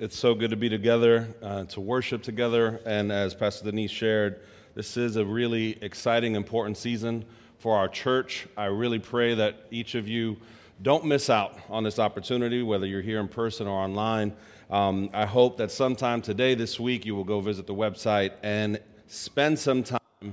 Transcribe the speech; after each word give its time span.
It's 0.00 0.18
so 0.18 0.34
good 0.34 0.48
to 0.48 0.56
be 0.56 0.70
together, 0.70 1.28
uh, 1.42 1.64
to 1.64 1.80
worship 1.82 2.22
together. 2.22 2.80
And 2.86 3.12
as 3.12 3.34
Pastor 3.34 3.66
Denise 3.66 3.90
shared, 3.90 4.40
this 4.74 4.96
is 4.96 5.16
a 5.16 5.24
really 5.26 5.76
exciting, 5.82 6.36
important 6.36 6.78
season 6.78 7.26
for 7.58 7.76
our 7.76 7.86
church. 7.86 8.46
I 8.56 8.64
really 8.64 8.98
pray 8.98 9.34
that 9.34 9.66
each 9.70 9.94
of 9.96 10.08
you 10.08 10.38
don't 10.80 11.04
miss 11.04 11.28
out 11.28 11.58
on 11.68 11.84
this 11.84 11.98
opportunity, 11.98 12.62
whether 12.62 12.86
you're 12.86 13.02
here 13.02 13.20
in 13.20 13.28
person 13.28 13.66
or 13.66 13.78
online. 13.78 14.32
Um, 14.70 15.10
I 15.12 15.26
hope 15.26 15.58
that 15.58 15.70
sometime 15.70 16.22
today, 16.22 16.54
this 16.54 16.80
week, 16.80 17.04
you 17.04 17.14
will 17.14 17.22
go 17.22 17.42
visit 17.42 17.66
the 17.66 17.74
website 17.74 18.32
and 18.42 18.80
spend 19.06 19.58
some 19.58 19.82
time 19.82 20.00
the 20.22 20.32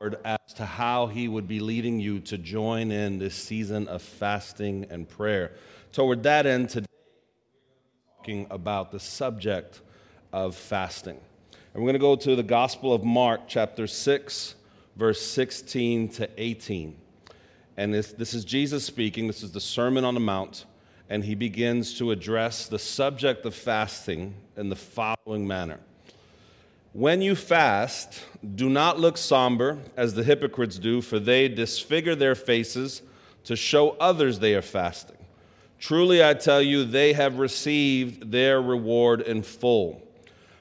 Lord 0.00 0.18
as 0.24 0.54
to 0.54 0.64
how 0.64 1.08
He 1.08 1.26
would 1.26 1.48
be 1.48 1.58
leading 1.58 1.98
you 1.98 2.20
to 2.20 2.38
join 2.38 2.92
in 2.92 3.18
this 3.18 3.34
season 3.34 3.88
of 3.88 4.02
fasting 4.02 4.86
and 4.88 5.08
prayer. 5.08 5.50
Toward 5.90 6.22
that 6.22 6.46
end, 6.46 6.68
today, 6.68 6.86
talking 8.20 8.46
about 8.50 8.92
the 8.92 9.00
subject 9.00 9.80
of 10.30 10.54
fasting. 10.54 11.18
And 11.72 11.82
we're 11.82 11.86
going 11.86 11.94
to 11.94 11.98
go 11.98 12.16
to 12.16 12.36
the 12.36 12.42
Gospel 12.42 12.92
of 12.92 13.02
Mark, 13.02 13.42
chapter 13.46 13.86
6, 13.86 14.56
verse 14.94 15.24
16 15.24 16.10
to 16.10 16.28
18. 16.36 16.96
And 17.78 17.94
this, 17.94 18.12
this 18.12 18.34
is 18.34 18.44
Jesus 18.44 18.84
speaking. 18.84 19.26
This 19.26 19.42
is 19.42 19.52
the 19.52 19.60
Sermon 19.60 20.04
on 20.04 20.12
the 20.12 20.20
Mount. 20.20 20.66
And 21.08 21.24
he 21.24 21.34
begins 21.34 21.96
to 21.96 22.10
address 22.10 22.66
the 22.66 22.78
subject 22.78 23.46
of 23.46 23.54
fasting 23.54 24.34
in 24.54 24.68
the 24.68 24.76
following 24.76 25.46
manner 25.46 25.78
When 26.92 27.22
you 27.22 27.34
fast, 27.34 28.22
do 28.54 28.68
not 28.68 29.00
look 29.00 29.16
somber 29.16 29.78
as 29.96 30.12
the 30.12 30.24
hypocrites 30.24 30.78
do, 30.78 31.00
for 31.00 31.18
they 31.18 31.48
disfigure 31.48 32.14
their 32.14 32.34
faces 32.34 33.00
to 33.44 33.56
show 33.56 33.92
others 33.92 34.40
they 34.40 34.54
are 34.54 34.60
fasting. 34.60 35.16
Truly, 35.80 36.22
I 36.22 36.34
tell 36.34 36.60
you, 36.60 36.84
they 36.84 37.14
have 37.14 37.38
received 37.38 38.30
their 38.30 38.60
reward 38.60 39.22
in 39.22 39.42
full. 39.42 40.06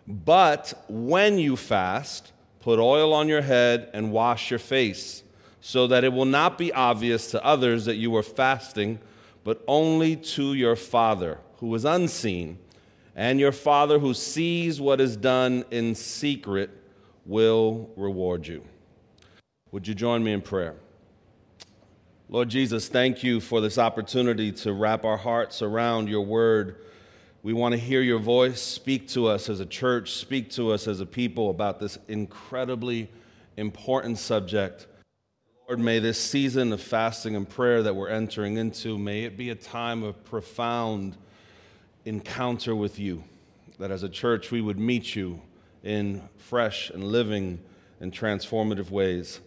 But 0.07 0.73
when 0.87 1.37
you 1.37 1.57
fast, 1.57 2.31
put 2.61 2.79
oil 2.79 3.13
on 3.13 3.27
your 3.27 3.41
head 3.41 3.89
and 3.93 4.13
wash 4.13 4.49
your 4.49 4.59
face, 4.59 5.23
so 5.59 5.87
that 5.87 6.05
it 6.05 6.13
will 6.13 6.23
not 6.23 6.57
be 6.57 6.71
obvious 6.71 7.31
to 7.31 7.45
others 7.45 7.83
that 7.83 7.97
you 7.97 8.15
are 8.15 8.23
fasting, 8.23 8.97
but 9.43 9.61
only 9.67 10.15
to 10.15 10.53
your 10.53 10.77
Father 10.77 11.39
who 11.57 11.75
is 11.75 11.83
unseen. 11.83 12.57
And 13.13 13.41
your 13.41 13.51
Father 13.51 13.99
who 13.99 14.13
sees 14.13 14.79
what 14.79 15.01
is 15.01 15.17
done 15.17 15.65
in 15.69 15.95
secret 15.95 16.69
will 17.25 17.89
reward 17.97 18.47
you. 18.47 18.63
Would 19.73 19.85
you 19.85 19.93
join 19.93 20.23
me 20.23 20.31
in 20.31 20.41
prayer? 20.41 20.75
Lord 22.31 22.49
Jesus, 22.49 22.87
thank 22.87 23.23
you 23.23 23.39
for 23.39 23.59
this 23.59 23.79
opportunity 23.79 24.51
to 24.51 24.71
wrap 24.71 25.03
our 25.03 25.17
hearts 25.17 25.63
around 25.63 26.09
your 26.09 26.21
word. 26.21 26.75
We 27.41 27.53
want 27.53 27.71
to 27.71 27.79
hear 27.79 28.03
your 28.03 28.19
voice. 28.19 28.61
Speak 28.61 29.07
to 29.09 29.25
us 29.25 29.49
as 29.49 29.59
a 29.59 29.65
church, 29.65 30.11
speak 30.11 30.51
to 30.51 30.71
us 30.71 30.87
as 30.87 30.99
a 30.99 31.07
people 31.07 31.49
about 31.49 31.79
this 31.79 31.97
incredibly 32.07 33.09
important 33.57 34.19
subject. 34.19 34.85
Lord, 35.67 35.79
may 35.79 35.97
this 35.97 36.19
season 36.19 36.71
of 36.71 36.83
fasting 36.83 37.35
and 37.35 37.49
prayer 37.49 37.81
that 37.81 37.95
we're 37.95 38.09
entering 38.09 38.57
into, 38.57 38.99
may 38.99 39.23
it 39.23 39.35
be 39.35 39.49
a 39.49 39.55
time 39.55 40.03
of 40.03 40.23
profound 40.23 41.17
encounter 42.05 42.75
with 42.75 42.99
you. 42.99 43.23
That 43.79 43.89
as 43.89 44.03
a 44.03 44.09
church, 44.09 44.51
we 44.51 44.61
would 44.61 44.77
meet 44.77 45.15
you 45.15 45.41
in 45.83 46.21
fresh 46.37 46.91
and 46.91 47.05
living 47.05 47.59
and 47.99 48.13
transformative 48.13 48.91
ways. 48.91 49.39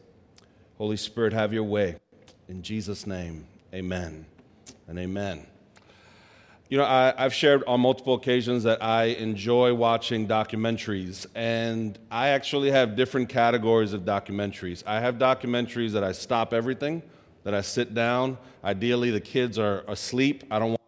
Holy 0.79 0.97
Spirit, 0.97 1.33
have 1.33 1.53
your 1.53 1.63
way. 1.63 2.02
In 2.49 2.63
Jesus' 2.63 3.07
name, 3.07 3.47
amen 3.73 4.27
and 4.89 4.99
amen. 4.99 5.47
You 6.69 6.79
know, 6.79 6.85
I, 6.85 7.13
have 7.19 7.35
shared 7.35 7.63
on 7.67 7.81
multiple 7.81 8.15
occasions 8.15 8.63
that 8.63 8.83
I 8.83 9.05
enjoy 9.05 9.75
watching 9.75 10.27
documentaries, 10.27 11.27
and 11.35 11.99
I 12.11 12.29
actually 12.29 12.71
have 12.71 12.97
different 12.97 13.29
categories 13.29 13.93
of 13.93 14.03
documentaries. 14.03 14.83
I 14.87 15.01
have 15.01 15.17
documentaries 15.17 15.93
that 15.93 16.03
I 16.03 16.13
stop 16.13 16.55
everything, 16.55 17.03
that 17.45 17.53
I 17.53 17.61
sit 17.61 17.95
down. 17.95 18.39
Ideally, 18.65 19.11
the 19.11 19.21
kids 19.21 19.59
are 19.59 19.85
asleep. 19.87 20.45
I 20.51 20.59
don't 20.59 20.71
want 20.71 20.83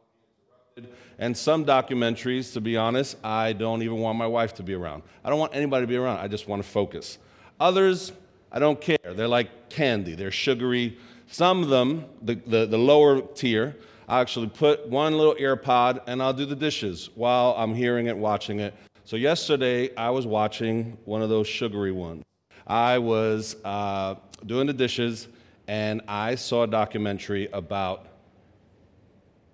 and 1.19 1.37
some 1.37 1.65
documentaries, 1.65 2.53
to 2.55 2.61
be 2.61 2.77
honest, 2.77 3.17
I 3.23 3.53
don't 3.53 3.83
even 3.83 3.99
want 3.99 4.19
my 4.19 4.27
wife 4.27 4.55
to 4.55 4.63
be 4.63 4.75
around. 4.75 5.03
I 5.25 5.31
don't 5.31 5.39
want 5.39 5.55
anybody 5.55 5.85
to 5.85 5.87
be 5.87 5.97
around. 5.97 6.19
I 6.19 6.29
just 6.29 6.49
want 6.49 6.63
to 6.63 6.69
focus. 6.69 7.19
Others, 7.61 8.13
I 8.51 8.59
don't 8.59 8.81
care. 8.81 8.99
They're 9.05 9.29
like 9.29 9.69
candy, 9.69 10.15
they're 10.15 10.31
sugary, 10.31 10.99
some 11.27 11.63
of 11.63 11.69
them, 11.69 12.05
the, 12.23 12.35
the, 12.35 12.67
the 12.67 12.79
lower 12.79 13.21
tier, 13.21 13.77
I 14.09 14.21
actually 14.21 14.49
put 14.49 14.87
one 14.89 15.17
little 15.17 15.37
ear 15.39 15.57
pod 15.57 16.03
and 16.07 16.23
I'll 16.23 16.33
do 16.33 16.45
the 16.45 16.57
dishes 16.57 17.11
while 17.15 17.55
I'm 17.57 17.75
hearing 17.75 18.07
it, 18.07 18.17
watching 18.17 18.61
it. 18.61 18.75
So 19.05 19.17
yesterday 19.17 19.95
I 19.97 20.11
was 20.11 20.27
watching 20.27 20.97
one 21.05 21.23
of 21.23 21.29
those 21.29 21.47
sugary 21.47 21.93
ones. 21.93 22.23
I 22.67 22.99
was 22.99 23.57
uh, 23.65 24.17
doing 24.47 24.67
the 24.67 24.73
dishes 24.73 25.29
and 25.69 26.03
I 26.07 26.35
saw 26.35 26.65
a 26.65 26.67
documentary 26.67 27.49
about 27.53 28.07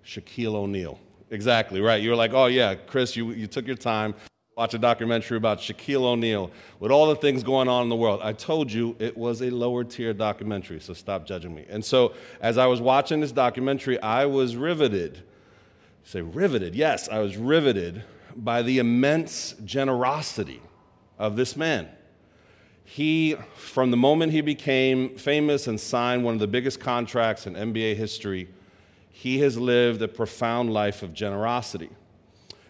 Shaquille 0.05 0.55
O'Neal. 0.55 0.99
Exactly, 1.29 1.79
right. 1.79 2.01
You 2.01 2.09
were 2.09 2.15
like, 2.15 2.33
oh, 2.33 2.47
yeah, 2.47 2.75
Chris, 2.75 3.15
you, 3.15 3.31
you 3.31 3.47
took 3.47 3.65
your 3.65 3.77
time 3.77 4.13
watch 4.55 4.73
a 4.73 4.77
documentary 4.77 5.37
about 5.37 5.59
Shaquille 5.59 6.03
O'Neal 6.03 6.51
with 6.79 6.91
all 6.91 7.07
the 7.07 7.15
things 7.15 7.41
going 7.41 7.69
on 7.69 7.83
in 7.83 7.89
the 7.89 7.95
world. 7.95 8.19
I 8.21 8.33
told 8.33 8.71
you 8.71 8.95
it 8.99 9.17
was 9.17 9.41
a 9.41 9.49
lower 9.49 9.83
tier 9.83 10.13
documentary, 10.13 10.79
so 10.81 10.93
stop 10.93 11.25
judging 11.25 11.55
me. 11.55 11.65
And 11.69 11.83
so 11.83 12.13
as 12.41 12.57
I 12.57 12.65
was 12.65 12.81
watching 12.81 13.21
this 13.21 13.31
documentary, 13.31 13.99
I 14.01 14.25
was 14.25 14.55
riveted. 14.55 15.17
You 15.17 15.23
say 16.03 16.21
riveted? 16.21 16.75
Yes, 16.75 17.07
I 17.07 17.19
was 17.19 17.37
riveted 17.37 18.03
by 18.35 18.61
the 18.61 18.79
immense 18.79 19.55
generosity 19.63 20.61
of 21.17 21.37
this 21.37 21.55
man. 21.55 21.87
He, 22.83 23.37
from 23.55 23.89
the 23.89 23.97
moment 23.97 24.33
he 24.33 24.41
became 24.41 25.15
famous 25.17 25.67
and 25.67 25.79
signed 25.79 26.25
one 26.25 26.33
of 26.33 26.41
the 26.41 26.47
biggest 26.47 26.81
contracts 26.81 27.47
in 27.47 27.53
NBA 27.53 27.95
history, 27.95 28.49
he 29.11 29.39
has 29.39 29.57
lived 29.57 30.01
a 30.01 30.09
profound 30.09 30.73
life 30.73 31.03
of 31.03 31.13
generosity. 31.13 31.89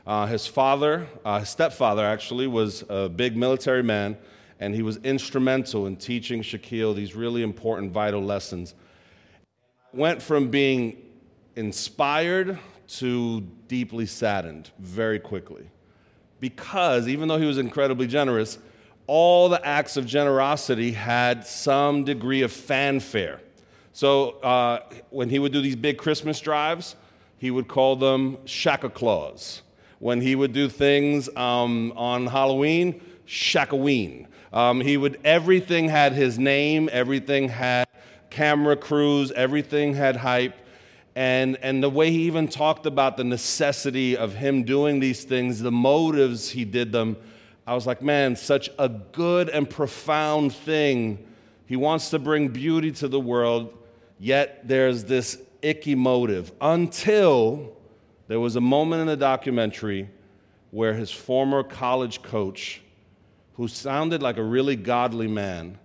Uh, 0.06 0.26
his 0.26 0.48
father, 0.48 1.08
uh, 1.24 1.40
his 1.40 1.50
stepfather 1.50 2.04
actually, 2.06 2.48
was 2.48 2.84
a 2.90 3.08
big 3.08 3.38
military 3.38 3.84
man, 3.84 4.18
and 4.60 4.74
he 4.74 4.82
was 4.82 4.98
instrumental 4.98 5.86
in 5.86 5.96
teaching 5.96 6.42
Shaquille 6.42 6.96
these 6.96 7.16
really 7.16 7.44
important, 7.44 7.92
vital 7.92 8.22
lessons. 8.22 8.74
Went 9.94 10.22
from 10.22 10.50
being 10.50 10.98
inspired 11.56 12.58
to 12.88 13.42
deeply 13.68 14.06
saddened 14.06 14.72
very 14.80 15.20
quickly. 15.20 15.70
Because 16.40 17.08
even 17.08 17.28
though 17.28 17.38
he 17.38 17.46
was 17.46 17.60
incredibly 17.60 18.08
generous, 18.08 18.58
all 19.06 19.50
the 19.50 19.64
acts 19.66 19.98
of 19.98 20.06
generosity 20.06 20.92
had 20.92 21.46
some 21.46 22.04
degree 22.04 22.42
of 22.42 22.52
fanfare. 22.52 23.40
So 23.94 24.32
uh, 24.40 24.80
when 25.10 25.30
he 25.30 25.38
would 25.38 25.52
do 25.52 25.62
these 25.62 25.76
big 25.76 25.98
Christmas 25.98 26.40
drives, 26.40 26.96
he 27.38 27.52
would 27.52 27.68
call 27.68 27.96
them 27.96 28.38
Shaka 28.46 28.90
Claus 28.90 29.62
when 30.02 30.20
he 30.20 30.36
would 30.36 30.52
do 30.52 30.68
things 30.68 31.30
um, 31.36 31.94
on 31.96 32.26
Halloween, 32.26 33.00
Shakoween. 33.28 34.26
Um, 34.52 34.82
he 34.82 34.98
would, 34.98 35.20
everything 35.24 35.90
had 35.90 36.14
his 36.14 36.40
name, 36.40 36.90
everything 36.92 37.48
had 37.48 37.88
camera 38.32 38.76
crews, 38.76 39.32
everything 39.32 39.94
had 39.94 40.16
hype. 40.16 40.56
And, 41.16 41.56
and 41.58 41.84
the 41.84 41.90
way 41.90 42.10
he 42.10 42.24
even 42.24 42.48
talked 42.48 42.88
about 42.88 43.16
the 43.16 43.24
necessity 43.24 44.18
of 44.18 44.34
him 44.34 44.64
doing 44.64 45.00
these 45.00 45.24
things, 45.24 45.62
the 45.62 45.72
motives 45.72 46.50
he 46.50 46.66
did 46.66 46.92
them, 46.92 47.16
I 47.68 47.76
was 47.76 47.86
like, 47.86 48.02
man, 48.02 48.36
such 48.36 48.72
a 48.80 48.90
good 48.90 49.50
and 49.50 49.70
profound 49.70 50.52
thing. 50.52 51.28
He 51.68 51.76
wants 51.76 52.10
to 52.10 52.18
bring 52.18 52.48
beauty 52.48 52.92
to 52.94 53.08
the 53.08 53.20
world, 53.20 53.78
yet 54.20 54.68
there's 54.68 55.04
this 55.04 55.40
icky 55.62 55.94
motive 55.94 56.52
until 56.60 57.78
there 58.32 58.40
was 58.40 58.56
a 58.56 58.62
moment 58.62 59.02
in 59.02 59.08
the 59.08 59.18
documentary 59.18 60.08
where 60.70 60.94
his 60.94 61.12
former 61.12 61.64
college 61.64 62.22
coach, 62.22 62.82
who 63.56 63.68
sounded 63.68 64.24
like 64.24 64.38
a 64.38 64.44
really 64.44 64.78
godly 64.78 65.28
man, 65.28 65.78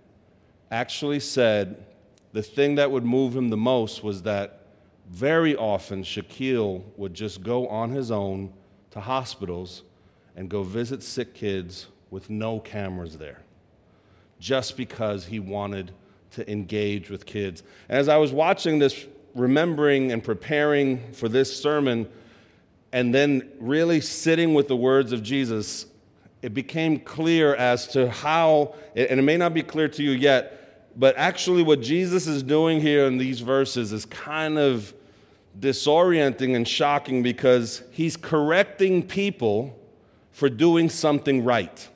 actually 0.71 1.19
said 1.19 1.85
the 2.31 2.41
thing 2.41 2.75
that 2.75 2.89
would 2.89 3.03
move 3.03 3.35
him 3.35 3.49
the 3.49 3.57
most 3.57 4.01
was 4.01 4.21
that 4.21 4.61
very 5.09 5.57
often 5.57 6.03
Shaquille 6.03 6.83
would 6.95 7.13
just 7.13 7.43
go 7.43 7.67
on 7.67 7.89
his 7.89 8.11
own 8.11 8.53
to 8.91 9.01
hospitals 9.01 9.83
and 10.37 10.47
go 10.47 10.63
visit 10.63 11.03
sick 11.03 11.33
kids 11.33 11.87
with 12.11 12.29
no 12.29 12.61
cameras 12.61 13.17
there, 13.17 13.41
just 14.39 14.77
because 14.77 15.25
he 15.25 15.41
wanted 15.41 15.91
to 16.31 16.49
engage 16.49 17.09
with 17.09 17.25
kids. 17.25 17.61
And 17.89 17.97
as 17.97 18.07
I 18.07 18.15
was 18.15 18.31
watching 18.31 18.79
this, 18.79 19.05
remembering 19.35 20.13
and 20.13 20.23
preparing 20.23 21.11
for 21.11 21.27
this 21.27 21.53
sermon, 21.53 22.07
and 22.91 23.13
then 23.13 23.49
really 23.59 24.01
sitting 24.01 24.53
with 24.53 24.67
the 24.67 24.75
words 24.75 25.11
of 25.11 25.21
Jesus, 25.21 25.85
it 26.41 26.53
became 26.53 26.99
clear 26.99 27.55
as 27.55 27.87
to 27.89 28.09
how, 28.09 28.75
and 28.95 29.19
it 29.19 29.23
may 29.23 29.37
not 29.37 29.53
be 29.53 29.63
clear 29.63 29.87
to 29.89 30.03
you 30.03 30.11
yet, 30.11 30.89
but 30.99 31.15
actually 31.17 31.63
what 31.63 31.81
Jesus 31.81 32.27
is 32.27 32.41
doing 32.41 32.81
here 32.81 33.05
in 33.05 33.17
these 33.17 33.41
verses 33.41 33.91
is 33.91 34.05
kind 34.05 34.57
of 34.57 34.93
disorienting 35.59 36.55
and 36.55 36.67
shocking 36.67 37.23
because 37.23 37.83
he's 37.91 38.15
correcting 38.15 39.03
people 39.03 39.77
for 40.31 40.49
doing 40.49 40.89
something 40.89 41.43
right. 41.43 41.89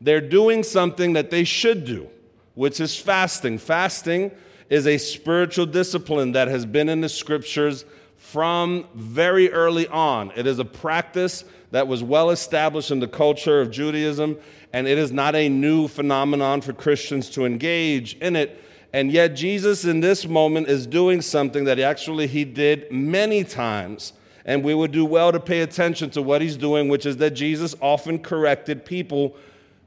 They're 0.00 0.20
doing 0.20 0.62
something 0.62 1.14
that 1.14 1.30
they 1.30 1.44
should 1.44 1.84
do, 1.84 2.08
which 2.54 2.80
is 2.80 2.96
fasting. 2.96 3.58
Fasting 3.58 4.30
is 4.70 4.86
a 4.86 4.98
spiritual 4.98 5.66
discipline 5.66 6.32
that 6.32 6.48
has 6.48 6.64
been 6.64 6.88
in 6.88 7.00
the 7.00 7.08
scriptures 7.08 7.84
from 8.18 8.86
very 8.94 9.50
early 9.50 9.88
on. 9.88 10.32
It 10.36 10.46
is 10.46 10.58
a 10.58 10.64
practice 10.64 11.44
that 11.70 11.88
was 11.88 12.02
well 12.02 12.30
established 12.30 12.90
in 12.90 13.00
the 13.00 13.08
culture 13.08 13.60
of 13.60 13.70
Judaism, 13.70 14.36
and 14.72 14.86
it 14.86 14.98
is 14.98 15.12
not 15.12 15.34
a 15.34 15.48
new 15.48 15.88
phenomenon 15.88 16.60
for 16.60 16.72
Christians 16.72 17.30
to 17.30 17.46
engage 17.46 18.14
in 18.18 18.36
it. 18.36 18.62
And 18.92 19.12
yet, 19.12 19.28
Jesus 19.34 19.84
in 19.84 20.00
this 20.00 20.26
moment 20.26 20.68
is 20.68 20.86
doing 20.86 21.22
something 21.22 21.64
that 21.64 21.78
actually 21.78 22.26
he 22.26 22.44
did 22.44 22.90
many 22.90 23.44
times. 23.44 24.14
And 24.44 24.64
we 24.64 24.74
would 24.74 24.92
do 24.92 25.04
well 25.04 25.30
to 25.30 25.40
pay 25.40 25.60
attention 25.60 26.08
to 26.10 26.22
what 26.22 26.40
he's 26.40 26.56
doing, 26.56 26.88
which 26.88 27.04
is 27.04 27.18
that 27.18 27.32
Jesus 27.32 27.74
often 27.82 28.18
corrected 28.18 28.84
people 28.84 29.36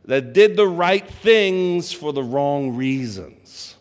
that 0.06 0.34
did 0.34 0.56
the 0.56 0.68
right 0.68 1.08
things 1.08 1.92
for 1.92 2.14
the 2.14 2.22
wrong 2.24 2.76
reasons. 2.76 3.76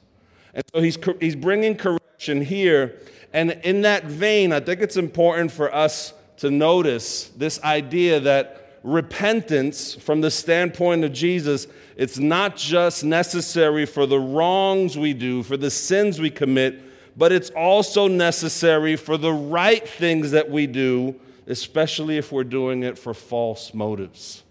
And 0.55 0.65
so 0.75 0.81
he's, 0.81 0.99
he's 1.21 1.37
bringing 1.37 1.77
correction 1.77 2.41
here. 2.41 2.99
And 3.33 3.53
in 3.63 3.83
that 3.83 4.05
vein, 4.05 4.53
I 4.53 4.61
think 4.61 4.81
it's 4.81 4.97
important 4.97 5.53
for 5.53 5.73
us 5.75 6.13
to 6.39 6.51
notice 6.51 7.29
this 7.37 7.63
idea 7.63 8.21
that 8.21 8.79
repentance, 8.83 9.95
from 9.95 10.21
the 10.21 10.31
standpoint 10.31 11.05
of 11.05 11.13
Jesus, 11.13 11.67
it's 11.97 12.19
not 12.19 12.57
just 12.57 13.05
necessary 13.05 13.87
for 13.87 14.07
the 14.07 14.19
wrongs 14.19 14.97
we 14.97 15.13
do, 15.13 15.43
for 15.43 15.57
the 15.57 15.71
sins 15.71 16.19
we 16.19 16.31
commit, 16.31 16.81
but 17.17 17.31
it's 17.31 17.51
also 17.51 18.09
necessary 18.09 18.97
for 18.97 19.19
the 19.19 19.33
right 19.33 19.87
things 19.87 20.31
that 20.31 20.51
we 20.51 20.67
do, 20.67 21.15
especially 21.47 22.17
if 22.17 22.33
we're 22.33 22.45
doing 22.45 22.83
it 22.83 22.99
for 22.99 23.13
false 23.13 23.75
motives. 23.75 24.43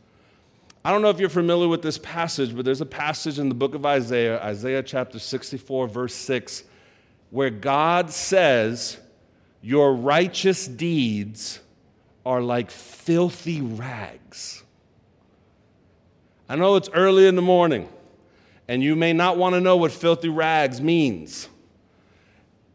I 0.85 0.91
don't 0.91 1.01
know 1.01 1.09
if 1.09 1.19
you're 1.19 1.29
familiar 1.29 1.67
with 1.67 1.81
this 1.81 1.97
passage, 1.97 2.55
but 2.55 2.65
there's 2.65 2.81
a 2.81 2.85
passage 2.85 3.39
in 3.39 3.49
the 3.49 3.55
book 3.55 3.75
of 3.75 3.85
Isaiah, 3.85 4.41
Isaiah 4.41 4.83
chapter 4.83 5.19
64, 5.19 5.87
verse 5.87 6.13
6, 6.13 6.63
where 7.31 7.49
God 7.49 8.11
says, 8.11 8.97
Your 9.61 9.93
righteous 9.93 10.67
deeds 10.67 11.59
are 12.25 12.41
like 12.41 12.71
filthy 12.71 13.61
rags. 13.61 14.63
I 16.47 16.55
know 16.55 16.75
it's 16.75 16.89
early 16.89 17.27
in 17.27 17.35
the 17.35 17.41
morning, 17.41 17.89
and 18.67 18.83
you 18.83 18.95
may 18.95 19.13
not 19.13 19.37
want 19.37 19.53
to 19.55 19.61
know 19.61 19.77
what 19.77 19.91
filthy 19.91 20.29
rags 20.29 20.81
means. 20.81 21.47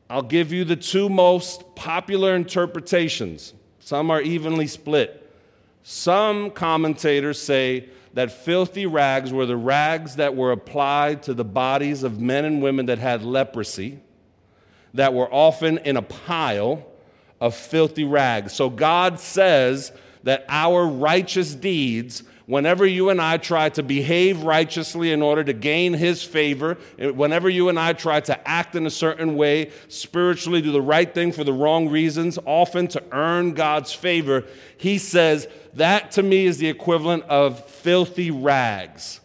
I'll 0.09 0.23
give 0.23 0.53
you 0.53 0.65
the 0.65 0.77
two 0.77 1.09
most 1.09 1.75
popular 1.75 2.37
interpretations. 2.37 3.55
Some 3.81 4.11
are 4.11 4.21
evenly 4.21 4.67
split. 4.67 5.21
Some 5.83 6.51
commentators 6.51 7.41
say 7.41 7.89
that 8.15 8.31
filthy 8.31 8.87
rags 8.87 9.33
were 9.33 9.45
the 9.45 9.57
rags 9.57 10.17
that 10.17 10.37
were 10.37 10.53
applied 10.53 11.23
to 11.25 11.35
the 11.35 11.45
bodies 11.45 12.03
of 12.03 12.21
men 12.21 12.45
and 12.45 12.63
women 12.63 12.87
that 12.87 12.99
had 12.99 13.23
leprosy, 13.23 13.99
that 14.95 15.13
were 15.13 15.33
often 15.33 15.79
in 15.79 15.97
a 15.97 16.03
pile 16.03 16.85
of 17.41 17.55
filthy 17.55 18.05
rags. 18.05 18.53
So 18.53 18.71
God 18.71 19.21
says 19.21 19.93
that 20.23 20.45
our 20.49 20.87
righteous 20.87 21.55
deeds 21.55 22.23
whenever 22.47 22.87
you 22.87 23.11
and 23.11 23.21
I 23.21 23.39
try 23.39 23.69
to 23.71 23.83
behave 23.83 24.43
righteously 24.43 25.13
in 25.13 25.23
order 25.23 25.45
to 25.45 25.53
gain 25.53 25.95
His 25.95 26.23
favor, 26.23 26.79
eh, 26.99 27.11
whenever 27.11 27.49
you 27.49 27.69
and 27.69 27.79
I 27.79 27.93
try 27.93 28.21
to 28.21 28.49
act 28.49 28.75
in 28.75 28.87
a 28.87 28.91
certain 28.91 29.37
way, 29.37 29.71
spiritually 29.89 30.61
do 30.61 30.73
the 30.73 30.83
right 30.83 31.13
thing 31.13 31.33
for 31.33 31.45
the 31.45 31.53
wrong 31.53 31.89
reasons, 31.89 32.39
often 32.45 32.89
to 32.89 33.03
earn 33.13 33.55
God's 33.55 33.93
favor, 33.93 34.45
He 34.77 34.99
says 34.99 35.49
that 35.75 36.13
to 36.13 36.23
me 36.23 36.47
is 36.47 36.59
the 36.59 36.69
equivalent 36.69 37.25
of 37.25 37.65
filthy 37.65 38.31
rags. 38.31 39.21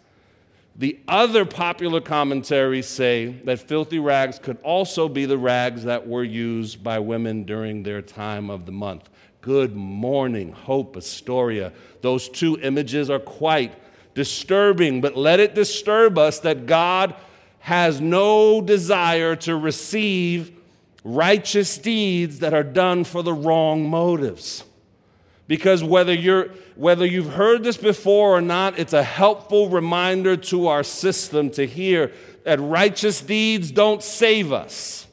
The 0.79 0.97
other 1.09 1.43
popular 1.43 1.99
commentaries 1.99 2.87
say 2.87 3.25
that 3.43 3.59
filthy 3.59 3.99
rags 3.99 4.39
could 4.39 4.57
also 4.63 5.09
be 5.09 5.25
the 5.25 5.37
rags 5.37 5.83
that 5.83 6.07
were 6.07 6.23
used 6.23 6.81
by 6.81 6.99
women 6.99 7.43
during 7.43 7.83
their 7.83 8.01
time 8.01 8.49
of 8.49 8.65
the 8.65 8.71
month. 8.71 9.09
Good 9.41 9.75
morning, 9.75 10.53
Hope 10.53 10.95
Astoria. 10.95 11.73
Those 11.99 12.29
two 12.29 12.57
images 12.61 13.09
are 13.09 13.19
quite 13.19 13.73
disturbing, 14.15 15.01
but 15.01 15.17
let 15.17 15.41
it 15.41 15.53
disturb 15.53 16.17
us 16.17 16.39
that 16.39 16.65
God 16.65 17.13
has 17.59 17.99
no 17.99 18.61
desire 18.61 19.35
to 19.35 19.57
receive 19.57 20.57
righteous 21.03 21.77
deeds 21.77 22.39
that 22.39 22.53
are 22.53 22.63
done 22.63 23.03
for 23.03 23.21
the 23.21 23.33
wrong 23.33 23.89
motives. 23.89 24.63
Because 25.45 25.83
whether, 25.83 26.13
you're, 26.13 26.51
whether 26.79 27.05
you've 27.05 27.33
heard 27.33 27.61
this 27.61 27.75
before 27.75 28.37
or 28.37 28.39
not, 28.39 28.79
it's 28.79 28.93
a 28.93 29.03
helpful 29.03 29.67
reminder 29.67 30.37
to 30.37 30.67
our 30.67 30.81
system 30.81 31.49
to 31.49 31.67
hear 31.67 32.13
that 32.45 32.57
righteous 32.61 33.19
deeds 33.19 33.69
don't 33.69 34.01
save 34.01 34.53
us. 34.53 35.05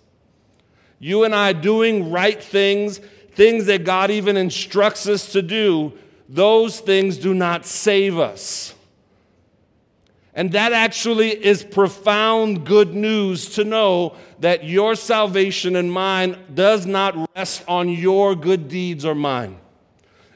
You 1.01 1.25
and 1.25 1.35
I 1.35 1.53
doing 1.53 2.13
right 2.13 2.41
things 2.41 3.01
things 3.33 3.67
that 3.67 3.85
God 3.85 4.13
even 4.13 4.37
instructs 4.37 5.09
us 5.09 5.33
to 5.33 5.43
do, 5.43 5.93
those 6.29 6.79
things 6.79 7.19
do 7.19 7.35
not 7.35 7.67
save 7.67 8.17
us. 8.17 8.73
And 10.35 10.53
that 10.53 10.73
actually 10.73 11.31
is 11.31 11.65
profound 11.65 12.65
good 12.65 12.95
news 12.95 13.51
to 13.57 13.65
know 13.65 14.15
that 14.39 14.63
your 14.63 14.95
salvation 14.95 15.75
and 15.75 15.91
mine 15.91 16.39
does 16.55 16.87
not 16.87 17.29
rest 17.35 17.65
on 17.67 17.89
your 17.89 18.37
good 18.37 18.69
deeds 18.69 19.05
or 19.05 19.17
mine. 19.17 19.59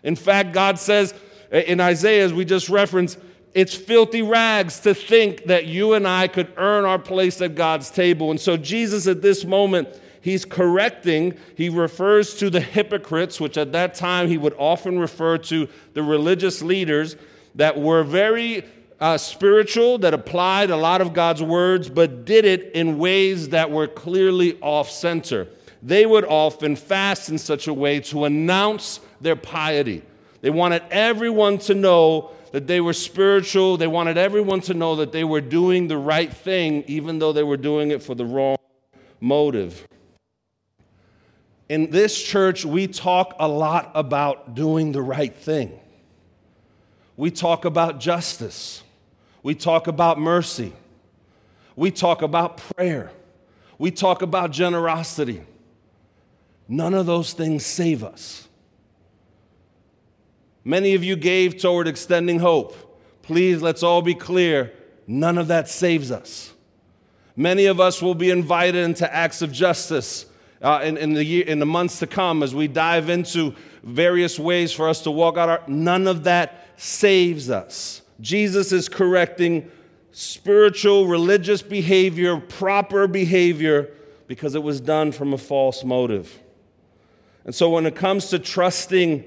In 0.02 0.16
fact, 0.16 0.52
God 0.52 0.78
says 0.78 1.14
in 1.50 1.80
Isaiah, 1.80 2.24
as 2.24 2.32
we 2.32 2.44
just 2.44 2.68
referenced, 2.68 3.18
it's 3.52 3.74
filthy 3.74 4.22
rags 4.22 4.80
to 4.80 4.94
think 4.94 5.46
that 5.46 5.66
you 5.66 5.94
and 5.94 6.06
I 6.06 6.28
could 6.28 6.52
earn 6.56 6.84
our 6.84 6.98
place 6.98 7.40
at 7.40 7.56
God's 7.56 7.90
table. 7.90 8.30
And 8.30 8.38
so, 8.38 8.56
Jesus 8.56 9.06
at 9.08 9.22
this 9.22 9.44
moment, 9.44 9.88
he's 10.20 10.44
correcting, 10.44 11.36
he 11.56 11.68
refers 11.68 12.36
to 12.36 12.50
the 12.50 12.60
hypocrites, 12.60 13.40
which 13.40 13.58
at 13.58 13.72
that 13.72 13.94
time 13.94 14.28
he 14.28 14.38
would 14.38 14.54
often 14.56 14.98
refer 14.98 15.38
to 15.38 15.68
the 15.94 16.02
religious 16.02 16.62
leaders 16.62 17.16
that 17.56 17.78
were 17.78 18.04
very 18.04 18.64
uh, 19.00 19.16
spiritual, 19.18 19.98
that 19.98 20.14
applied 20.14 20.70
a 20.70 20.76
lot 20.76 21.00
of 21.00 21.12
God's 21.12 21.42
words, 21.42 21.88
but 21.88 22.24
did 22.24 22.44
it 22.44 22.70
in 22.74 22.98
ways 22.98 23.48
that 23.48 23.70
were 23.70 23.88
clearly 23.88 24.58
off 24.60 24.90
center. 24.90 25.48
They 25.82 26.04
would 26.04 26.26
often 26.26 26.76
fast 26.76 27.30
in 27.30 27.38
such 27.38 27.66
a 27.66 27.74
way 27.74 28.00
to 28.00 28.26
announce 28.26 29.00
their 29.20 29.36
piety. 29.36 30.02
They 30.40 30.50
wanted 30.50 30.82
everyone 30.90 31.58
to 31.58 31.74
know 31.74 32.30
that 32.52 32.66
they 32.66 32.80
were 32.80 32.92
spiritual. 32.92 33.76
They 33.76 33.86
wanted 33.86 34.18
everyone 34.18 34.60
to 34.62 34.74
know 34.74 34.96
that 34.96 35.12
they 35.12 35.24
were 35.24 35.40
doing 35.40 35.88
the 35.88 35.96
right 35.96 36.32
thing, 36.32 36.84
even 36.86 37.18
though 37.18 37.32
they 37.32 37.42
were 37.42 37.56
doing 37.56 37.90
it 37.90 38.02
for 38.02 38.14
the 38.14 38.24
wrong 38.24 38.56
motive. 39.20 39.86
In 41.68 41.90
this 41.90 42.20
church, 42.20 42.64
we 42.64 42.88
talk 42.88 43.36
a 43.38 43.46
lot 43.46 43.92
about 43.94 44.54
doing 44.54 44.92
the 44.92 45.02
right 45.02 45.34
thing. 45.34 45.78
We 47.16 47.30
talk 47.30 47.64
about 47.64 48.00
justice. 48.00 48.82
We 49.42 49.54
talk 49.54 49.86
about 49.86 50.18
mercy. 50.18 50.72
We 51.76 51.90
talk 51.90 52.22
about 52.22 52.56
prayer. 52.56 53.12
We 53.78 53.90
talk 53.90 54.22
about 54.22 54.50
generosity. 54.50 55.42
None 56.66 56.94
of 56.94 57.06
those 57.06 57.32
things 57.32 57.64
save 57.64 58.02
us. 58.02 58.48
Many 60.64 60.94
of 60.94 61.02
you 61.02 61.16
gave 61.16 61.58
toward 61.58 61.88
extending 61.88 62.38
hope. 62.38 62.76
Please, 63.22 63.62
let's 63.62 63.82
all 63.82 64.02
be 64.02 64.14
clear 64.14 64.72
none 65.06 65.38
of 65.38 65.48
that 65.48 65.68
saves 65.68 66.10
us. 66.10 66.52
Many 67.36 67.66
of 67.66 67.80
us 67.80 68.02
will 68.02 68.14
be 68.14 68.30
invited 68.30 68.84
into 68.84 69.12
acts 69.12 69.42
of 69.42 69.52
justice 69.52 70.26
uh, 70.62 70.80
in, 70.84 70.96
in, 70.96 71.14
the 71.14 71.24
year, 71.24 71.44
in 71.46 71.58
the 71.58 71.66
months 71.66 71.98
to 72.00 72.06
come 72.06 72.42
as 72.42 72.54
we 72.54 72.68
dive 72.68 73.08
into 73.08 73.54
various 73.82 74.38
ways 74.38 74.72
for 74.72 74.88
us 74.88 75.02
to 75.02 75.10
walk 75.10 75.38
out 75.38 75.48
our, 75.48 75.62
none 75.66 76.06
of 76.06 76.24
that 76.24 76.66
saves 76.76 77.48
us. 77.48 78.02
Jesus 78.20 78.72
is 78.72 78.88
correcting 78.88 79.70
spiritual, 80.12 81.06
religious 81.06 81.62
behavior, 81.62 82.36
proper 82.38 83.06
behavior, 83.06 83.90
because 84.26 84.54
it 84.54 84.62
was 84.62 84.80
done 84.80 85.12
from 85.12 85.32
a 85.32 85.38
false 85.38 85.82
motive. 85.82 86.38
And 87.44 87.54
so 87.54 87.70
when 87.70 87.86
it 87.86 87.94
comes 87.94 88.26
to 88.26 88.38
trusting 88.38 89.24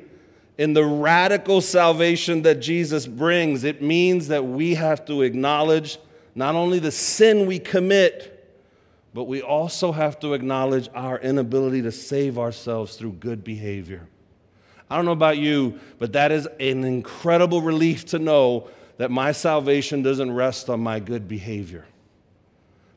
in 0.57 0.73
the 0.73 0.85
radical 0.85 1.61
salvation 1.61 2.43
that 2.43 2.55
Jesus 2.55 3.07
brings, 3.07 3.63
it 3.63 3.81
means 3.81 4.27
that 4.27 4.45
we 4.45 4.75
have 4.75 5.05
to 5.05 5.21
acknowledge 5.23 5.97
not 6.35 6.55
only 6.55 6.79
the 6.79 6.91
sin 6.91 7.45
we 7.45 7.59
commit, 7.59 8.29
but 9.13 9.25
we 9.25 9.41
also 9.41 9.91
have 9.91 10.19
to 10.19 10.33
acknowledge 10.33 10.89
our 10.95 11.19
inability 11.19 11.81
to 11.83 11.91
save 11.91 12.37
ourselves 12.37 12.95
through 12.95 13.13
good 13.13 13.43
behavior. 13.43 14.07
I 14.89 14.95
don't 14.95 15.05
know 15.05 15.11
about 15.11 15.37
you, 15.37 15.79
but 15.97 16.13
that 16.13 16.31
is 16.31 16.47
an 16.59 16.83
incredible 16.83 17.61
relief 17.61 18.05
to 18.07 18.19
know 18.19 18.67
that 18.97 19.09
my 19.09 19.31
salvation 19.31 20.03
doesn't 20.03 20.31
rest 20.31 20.69
on 20.69 20.79
my 20.79 20.99
good 20.99 21.27
behavior. 21.27 21.85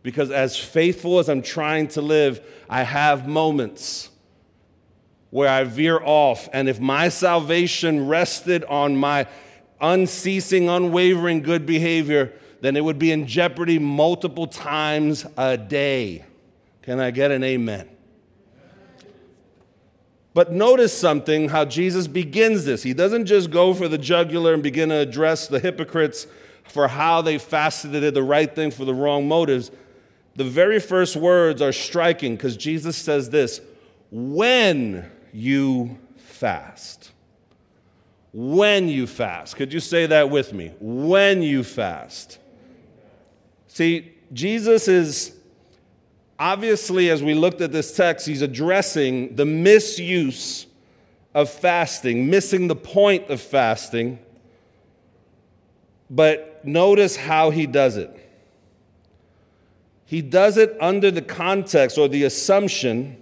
Because 0.02 0.30
as 0.30 0.56
faithful 0.56 1.18
as 1.18 1.28
I'm 1.28 1.42
trying 1.42 1.88
to 1.88 2.02
live, 2.02 2.40
I 2.68 2.82
have 2.82 3.26
moments 3.26 4.10
where 5.36 5.50
I 5.50 5.64
veer 5.64 6.00
off. 6.02 6.48
And 6.54 6.66
if 6.66 6.80
my 6.80 7.10
salvation 7.10 8.08
rested 8.08 8.64
on 8.64 8.96
my 8.96 9.26
unceasing, 9.82 10.70
unwavering 10.70 11.42
good 11.42 11.66
behavior, 11.66 12.32
then 12.62 12.74
it 12.74 12.82
would 12.82 12.98
be 12.98 13.12
in 13.12 13.26
jeopardy 13.26 13.78
multiple 13.78 14.46
times 14.46 15.26
a 15.36 15.58
day. 15.58 16.24
Can 16.80 17.00
I 17.00 17.10
get 17.10 17.32
an 17.32 17.44
amen? 17.44 17.86
But 20.32 20.52
notice 20.52 20.98
something 20.98 21.50
how 21.50 21.66
Jesus 21.66 22.06
begins 22.06 22.64
this. 22.64 22.82
He 22.82 22.94
doesn't 22.94 23.26
just 23.26 23.50
go 23.50 23.74
for 23.74 23.88
the 23.88 23.98
jugular 23.98 24.54
and 24.54 24.62
begin 24.62 24.88
to 24.88 24.94
address 24.94 25.48
the 25.48 25.60
hypocrites 25.60 26.26
for 26.64 26.88
how 26.88 27.20
they 27.20 27.36
fasted 27.36 27.92
the 27.92 28.22
right 28.22 28.54
thing 28.54 28.70
for 28.70 28.86
the 28.86 28.94
wrong 28.94 29.28
motives. 29.28 29.70
The 30.34 30.44
very 30.44 30.80
first 30.80 31.14
words 31.14 31.60
are 31.60 31.72
striking 31.72 32.36
because 32.36 32.56
Jesus 32.56 32.96
says 32.96 33.28
this 33.28 33.60
when 34.10 35.10
you 35.36 35.98
fast. 36.16 37.12
When 38.32 38.88
you 38.88 39.06
fast. 39.06 39.56
Could 39.56 39.72
you 39.72 39.80
say 39.80 40.06
that 40.06 40.30
with 40.30 40.54
me? 40.54 40.72
When 40.80 41.42
you 41.42 41.62
fast. 41.62 42.38
See, 43.68 44.14
Jesus 44.32 44.88
is 44.88 45.36
obviously, 46.38 47.10
as 47.10 47.22
we 47.22 47.34
looked 47.34 47.60
at 47.60 47.70
this 47.70 47.94
text, 47.94 48.26
he's 48.26 48.40
addressing 48.40 49.36
the 49.36 49.44
misuse 49.44 50.66
of 51.34 51.50
fasting, 51.50 52.30
missing 52.30 52.68
the 52.68 52.76
point 52.76 53.28
of 53.28 53.40
fasting. 53.40 54.18
But 56.08 56.64
notice 56.64 57.14
how 57.14 57.50
he 57.50 57.66
does 57.66 57.98
it. 57.98 58.10
He 60.06 60.22
does 60.22 60.56
it 60.56 60.74
under 60.80 61.10
the 61.10 61.20
context 61.20 61.98
or 61.98 62.08
the 62.08 62.24
assumption 62.24 63.16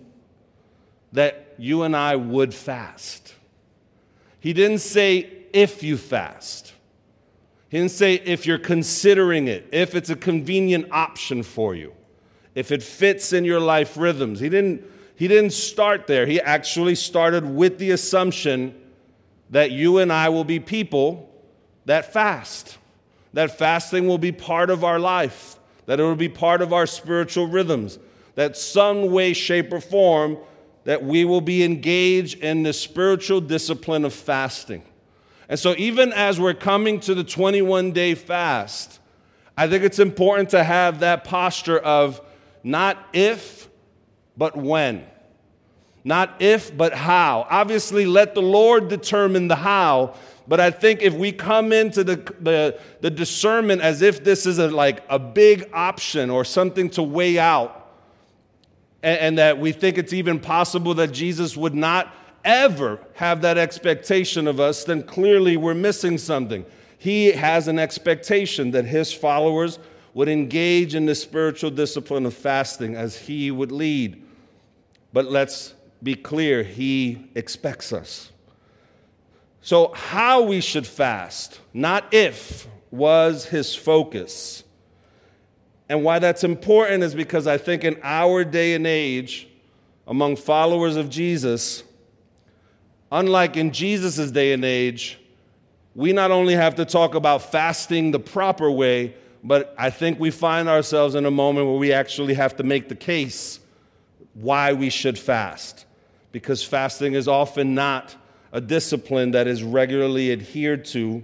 that 1.12 1.43
you 1.58 1.82
and 1.82 1.96
I 1.96 2.16
would 2.16 2.54
fast. 2.54 3.34
He 4.40 4.52
didn't 4.52 4.78
say 4.78 5.46
if 5.52 5.82
you 5.82 5.96
fast. 5.96 6.72
He 7.68 7.78
didn't 7.78 7.92
say 7.92 8.14
if 8.14 8.46
you're 8.46 8.58
considering 8.58 9.48
it, 9.48 9.68
if 9.72 9.94
it's 9.94 10.10
a 10.10 10.16
convenient 10.16 10.88
option 10.90 11.42
for 11.42 11.74
you, 11.74 11.92
if 12.54 12.70
it 12.70 12.82
fits 12.82 13.32
in 13.32 13.44
your 13.44 13.60
life 13.60 13.96
rhythms. 13.96 14.40
He 14.40 14.48
didn't, 14.48 14.84
he 15.16 15.28
didn't 15.28 15.52
start 15.52 16.06
there. 16.06 16.26
He 16.26 16.40
actually 16.40 16.94
started 16.94 17.44
with 17.44 17.78
the 17.78 17.90
assumption 17.90 18.80
that 19.50 19.70
you 19.70 19.98
and 19.98 20.12
I 20.12 20.28
will 20.28 20.44
be 20.44 20.60
people 20.60 21.30
that 21.86 22.12
fast, 22.12 22.78
that 23.32 23.58
fasting 23.58 24.06
will 24.06 24.18
be 24.18 24.32
part 24.32 24.70
of 24.70 24.84
our 24.84 24.98
life 24.98 25.58
that 25.86 26.00
it 26.00 26.02
will 26.02 26.14
be 26.14 26.28
part 26.28 26.62
of 26.62 26.72
our 26.72 26.86
spiritual 26.86 27.46
rhythms, 27.46 27.98
that 28.34 28.56
some 28.56 29.10
way, 29.10 29.32
shape, 29.32 29.72
or 29.72 29.80
form, 29.80 30.38
that 30.84 31.02
we 31.02 31.24
will 31.24 31.40
be 31.40 31.64
engaged 31.64 32.38
in 32.40 32.62
the 32.62 32.72
spiritual 32.72 33.40
discipline 33.40 34.04
of 34.04 34.12
fasting. 34.12 34.82
And 35.48 35.58
so, 35.58 35.74
even 35.76 36.12
as 36.12 36.40
we're 36.40 36.54
coming 36.54 37.00
to 37.00 37.14
the 37.14 37.24
21 37.24 37.92
day 37.92 38.14
fast, 38.14 39.00
I 39.56 39.68
think 39.68 39.84
it's 39.84 39.98
important 39.98 40.50
to 40.50 40.64
have 40.64 41.00
that 41.00 41.24
posture 41.24 41.78
of 41.78 42.20
not 42.62 42.98
if, 43.12 43.68
but 44.36 44.56
when. 44.56 45.06
Not 46.02 46.36
if, 46.40 46.76
but 46.76 46.92
how. 46.92 47.46
Obviously, 47.50 48.04
let 48.04 48.34
the 48.34 48.42
Lord 48.42 48.88
determine 48.88 49.48
the 49.48 49.56
how, 49.56 50.14
but 50.46 50.60
I 50.60 50.70
think 50.70 51.02
if 51.02 51.14
we 51.14 51.32
come 51.32 51.72
into 51.72 52.04
the, 52.04 52.16
the, 52.40 52.78
the 53.00 53.10
discernment 53.10 53.80
as 53.80 54.02
if 54.02 54.22
this 54.22 54.44
is 54.44 54.58
a, 54.58 54.68
like 54.68 55.02
a 55.08 55.18
big 55.18 55.70
option 55.72 56.30
or 56.30 56.44
something 56.44 56.90
to 56.90 57.02
weigh 57.02 57.38
out, 57.38 57.83
and, 59.04 59.20
and 59.20 59.38
that 59.38 59.60
we 59.60 59.70
think 59.70 59.98
it's 59.98 60.12
even 60.12 60.40
possible 60.40 60.94
that 60.94 61.12
Jesus 61.12 61.56
would 61.56 61.74
not 61.74 62.12
ever 62.44 62.98
have 63.14 63.42
that 63.42 63.58
expectation 63.58 64.48
of 64.48 64.58
us, 64.58 64.84
then 64.84 65.02
clearly 65.02 65.56
we're 65.56 65.74
missing 65.74 66.18
something. 66.18 66.64
He 66.98 67.32
has 67.32 67.68
an 67.68 67.78
expectation 67.78 68.72
that 68.72 68.86
his 68.86 69.12
followers 69.12 69.78
would 70.14 70.28
engage 70.28 70.94
in 70.94 71.06
the 71.06 71.14
spiritual 71.14 71.70
discipline 71.70 72.24
of 72.24 72.34
fasting 72.34 72.96
as 72.96 73.16
he 73.16 73.50
would 73.50 73.70
lead. 73.70 74.22
But 75.12 75.26
let's 75.26 75.74
be 76.02 76.14
clear, 76.14 76.62
he 76.62 77.28
expects 77.34 77.92
us. 77.92 78.30
So, 79.60 79.92
how 79.94 80.42
we 80.42 80.60
should 80.60 80.86
fast, 80.86 81.60
not 81.72 82.12
if, 82.12 82.66
was 82.90 83.46
his 83.46 83.74
focus. 83.74 84.63
And 85.88 86.02
why 86.02 86.18
that's 86.18 86.44
important 86.44 87.02
is 87.02 87.14
because 87.14 87.46
I 87.46 87.58
think 87.58 87.84
in 87.84 87.98
our 88.02 88.44
day 88.44 88.74
and 88.74 88.86
age, 88.86 89.48
among 90.06 90.36
followers 90.36 90.96
of 90.96 91.10
Jesus, 91.10 91.82
unlike 93.12 93.56
in 93.56 93.72
Jesus' 93.72 94.30
day 94.30 94.52
and 94.52 94.64
age, 94.64 95.18
we 95.94 96.12
not 96.12 96.30
only 96.30 96.54
have 96.54 96.74
to 96.76 96.84
talk 96.84 97.14
about 97.14 97.42
fasting 97.42 98.10
the 98.10 98.18
proper 98.18 98.70
way, 98.70 99.14
but 99.42 99.74
I 99.78 99.90
think 99.90 100.18
we 100.18 100.30
find 100.30 100.68
ourselves 100.68 101.14
in 101.14 101.26
a 101.26 101.30
moment 101.30 101.66
where 101.66 101.76
we 101.76 101.92
actually 101.92 102.34
have 102.34 102.56
to 102.56 102.62
make 102.62 102.88
the 102.88 102.94
case 102.94 103.60
why 104.32 104.72
we 104.72 104.90
should 104.90 105.18
fast. 105.18 105.84
Because 106.32 106.64
fasting 106.64 107.14
is 107.14 107.28
often 107.28 107.74
not 107.74 108.16
a 108.52 108.60
discipline 108.60 109.32
that 109.32 109.46
is 109.46 109.62
regularly 109.62 110.32
adhered 110.32 110.84
to 110.86 111.22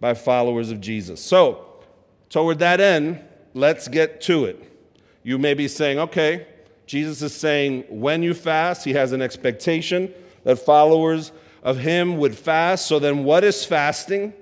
by 0.00 0.14
followers 0.14 0.70
of 0.70 0.80
Jesus. 0.80 1.24
So, 1.24 1.64
toward 2.28 2.58
that 2.58 2.80
end, 2.80 3.22
let's 3.54 3.88
get 3.88 4.20
to 4.22 4.44
it. 4.44 4.62
You 5.22 5.38
may 5.38 5.54
be 5.54 5.68
saying, 5.68 5.98
okay, 5.98 6.46
Jesus 6.86 7.22
is 7.22 7.34
saying 7.34 7.84
when 7.88 8.22
you 8.22 8.34
fast, 8.34 8.84
he 8.84 8.92
has 8.94 9.12
an 9.12 9.22
expectation 9.22 10.12
that 10.44 10.56
followers 10.56 11.32
of 11.62 11.78
him 11.78 12.16
would 12.18 12.36
fast. 12.36 12.86
So 12.86 12.98
then, 12.98 13.24
what 13.24 13.44
is 13.44 13.64
fasting? 13.64 14.34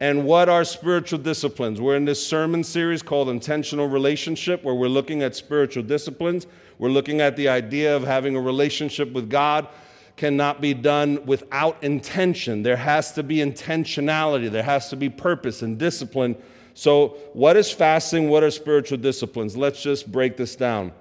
And 0.00 0.24
what 0.24 0.48
are 0.48 0.64
spiritual 0.64 1.20
disciplines? 1.20 1.80
We're 1.80 1.94
in 1.94 2.04
this 2.04 2.24
sermon 2.26 2.64
series 2.64 3.02
called 3.02 3.28
Intentional 3.28 3.86
Relationship, 3.88 4.64
where 4.64 4.74
we're 4.74 4.88
looking 4.88 5.22
at 5.22 5.36
spiritual 5.36 5.84
disciplines. 5.84 6.48
We're 6.78 6.90
looking 6.90 7.20
at 7.20 7.36
the 7.36 7.48
idea 7.48 7.94
of 7.94 8.02
having 8.02 8.34
a 8.34 8.40
relationship 8.40 9.12
with 9.12 9.30
God 9.30 9.68
cannot 10.16 10.60
be 10.60 10.74
done 10.74 11.24
without 11.26 11.82
intention. 11.82 12.62
There 12.62 12.76
has 12.76 13.12
to 13.12 13.22
be 13.22 13.38
intentionality, 13.38 14.50
there 14.50 14.62
has 14.62 14.88
to 14.90 14.96
be 14.96 15.08
purpose 15.08 15.62
and 15.62 15.78
discipline. 15.78 16.36
So, 16.74 17.18
what 17.34 17.56
is 17.56 17.70
fasting? 17.70 18.28
What 18.28 18.42
are 18.42 18.50
spiritual 18.50 18.98
disciplines? 18.98 19.56
Let's 19.56 19.82
just 19.82 20.10
break 20.10 20.36
this 20.36 20.56
down. 20.56 20.92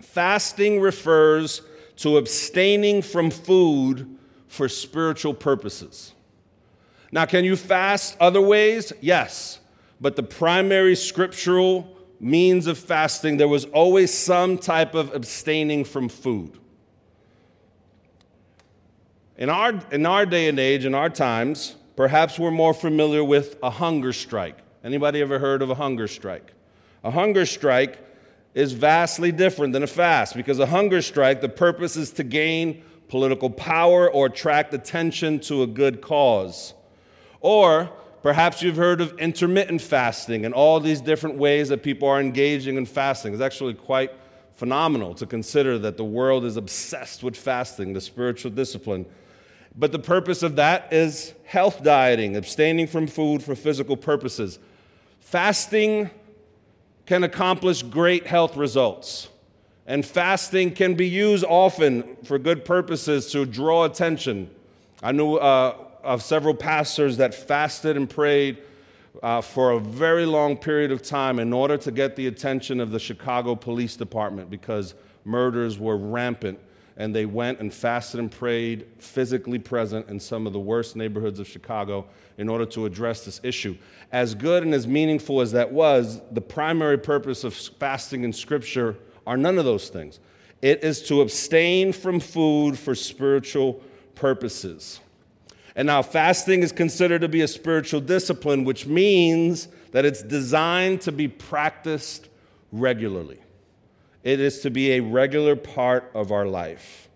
Fasting 0.00 0.80
refers 0.80 1.62
to 1.96 2.16
abstaining 2.16 3.02
from 3.02 3.30
food 3.30 4.16
for 4.46 4.68
spiritual 4.68 5.34
purposes. 5.34 6.12
Now, 7.12 7.26
can 7.26 7.44
you 7.44 7.56
fast 7.56 8.16
other 8.20 8.40
ways? 8.40 8.92
Yes. 9.00 9.58
But 10.00 10.16
the 10.16 10.22
primary 10.22 10.96
scriptural 10.96 11.96
means 12.20 12.66
of 12.66 12.78
fasting, 12.78 13.36
there 13.36 13.48
was 13.48 13.64
always 13.66 14.12
some 14.12 14.58
type 14.58 14.94
of 14.94 15.14
abstaining 15.14 15.84
from 15.84 16.08
food. 16.08 16.58
In 19.40 19.48
our, 19.48 19.72
in 19.90 20.04
our 20.04 20.26
day 20.26 20.50
and 20.50 20.60
age, 20.60 20.84
in 20.84 20.94
our 20.94 21.08
times, 21.08 21.74
perhaps 21.96 22.38
we're 22.38 22.50
more 22.50 22.74
familiar 22.74 23.24
with 23.24 23.56
a 23.62 23.70
hunger 23.70 24.12
strike. 24.12 24.58
Anybody 24.84 25.22
ever 25.22 25.38
heard 25.38 25.62
of 25.62 25.70
a 25.70 25.74
hunger 25.74 26.08
strike? 26.08 26.52
A 27.02 27.10
hunger 27.10 27.46
strike 27.46 27.98
is 28.52 28.74
vastly 28.74 29.32
different 29.32 29.72
than 29.72 29.82
a 29.82 29.86
fast 29.86 30.36
because 30.36 30.58
a 30.58 30.66
hunger 30.66 31.00
strike, 31.00 31.40
the 31.40 31.48
purpose 31.48 31.96
is 31.96 32.10
to 32.12 32.22
gain 32.22 32.82
political 33.08 33.48
power 33.48 34.10
or 34.10 34.26
attract 34.26 34.74
attention 34.74 35.40
to 35.40 35.62
a 35.62 35.66
good 35.66 36.02
cause. 36.02 36.74
Or 37.40 37.90
perhaps 38.22 38.60
you've 38.60 38.76
heard 38.76 39.00
of 39.00 39.18
intermittent 39.18 39.80
fasting 39.80 40.44
and 40.44 40.52
all 40.52 40.80
these 40.80 41.00
different 41.00 41.38
ways 41.38 41.70
that 41.70 41.82
people 41.82 42.06
are 42.08 42.20
engaging 42.20 42.76
in 42.76 42.84
fasting. 42.84 43.32
It's 43.32 43.42
actually 43.42 43.72
quite 43.72 44.12
phenomenal 44.56 45.14
to 45.14 45.24
consider 45.24 45.78
that 45.78 45.96
the 45.96 46.04
world 46.04 46.44
is 46.44 46.58
obsessed 46.58 47.22
with 47.22 47.34
fasting, 47.34 47.94
the 47.94 48.02
spiritual 48.02 48.50
discipline 48.50 49.06
but 49.76 49.92
the 49.92 49.98
purpose 49.98 50.42
of 50.42 50.56
that 50.56 50.92
is 50.92 51.34
health 51.44 51.82
dieting, 51.82 52.36
abstaining 52.36 52.86
from 52.86 53.06
food 53.06 53.42
for 53.42 53.54
physical 53.54 53.96
purposes. 53.96 54.58
Fasting 55.20 56.10
can 57.06 57.24
accomplish 57.24 57.82
great 57.82 58.26
health 58.26 58.56
results. 58.56 59.28
And 59.86 60.06
fasting 60.06 60.72
can 60.72 60.94
be 60.94 61.08
used 61.08 61.44
often 61.44 62.16
for 62.24 62.38
good 62.38 62.64
purposes 62.64 63.32
to 63.32 63.44
draw 63.44 63.84
attention. 63.84 64.50
I 65.02 65.12
knew 65.12 65.36
uh, 65.36 65.76
of 66.02 66.22
several 66.22 66.54
pastors 66.54 67.16
that 67.16 67.34
fasted 67.34 67.96
and 67.96 68.08
prayed 68.08 68.58
uh, 69.22 69.40
for 69.40 69.72
a 69.72 69.80
very 69.80 70.26
long 70.26 70.56
period 70.56 70.92
of 70.92 71.02
time 71.02 71.38
in 71.38 71.52
order 71.52 71.76
to 71.78 71.90
get 71.90 72.16
the 72.16 72.26
attention 72.26 72.80
of 72.80 72.90
the 72.90 72.98
Chicago 72.98 73.54
Police 73.54 73.96
Department 73.96 74.50
because 74.50 74.94
murders 75.24 75.78
were 75.78 75.96
rampant 75.96 76.58
and 77.00 77.16
they 77.16 77.24
went 77.24 77.60
and 77.60 77.72
fasted 77.72 78.20
and 78.20 78.30
prayed, 78.30 78.86
physically 78.98 79.58
present 79.58 80.06
in 80.10 80.20
some 80.20 80.46
of 80.46 80.52
the 80.52 80.60
worst 80.60 80.96
neighborhoods 80.96 81.40
of 81.40 81.48
Chicago 81.48 82.04
in 82.36 82.46
order 82.46 82.66
to 82.66 82.84
address 82.84 83.24
this 83.24 83.40
issue. 83.42 83.74
As 84.12 84.34
good 84.34 84.64
and 84.64 84.74
as 84.74 84.86
meaningful 84.86 85.40
as 85.40 85.50
that 85.52 85.72
was, 85.72 86.20
the 86.32 86.42
primary 86.42 86.98
purpose 86.98 87.42
of 87.42 87.54
fasting 87.54 88.22
in 88.22 88.34
Scripture 88.34 88.98
are 89.26 89.38
none 89.38 89.56
of 89.56 89.64
those 89.64 89.88
things. 89.88 90.20
it 90.60 90.84
is 90.84 91.02
to 91.04 91.22
abstain 91.22 91.90
from 91.90 92.20
food 92.20 92.78
for 92.78 92.94
spiritual 92.94 93.80
purposes. 94.14 95.00
And 95.74 95.86
now, 95.86 96.02
fasting 96.02 96.62
is 96.62 96.70
considered 96.70 97.22
to 97.22 97.28
be 97.28 97.40
a 97.40 97.48
spiritual 97.48 98.02
discipline, 98.02 98.64
which 98.64 98.86
means 98.86 99.68
that 99.92 100.04
it's 100.04 100.22
designed 100.22 101.00
to 101.02 101.12
be 101.12 101.28
practiced 101.28 102.28
regularly. 102.72 103.38
It 104.22 104.40
is 104.40 104.60
to 104.60 104.70
be 104.70 104.92
a 104.92 105.00
regular 105.00 105.56
part 105.56 106.10
of 106.14 106.30
our 106.30 106.46
life. 106.46 107.08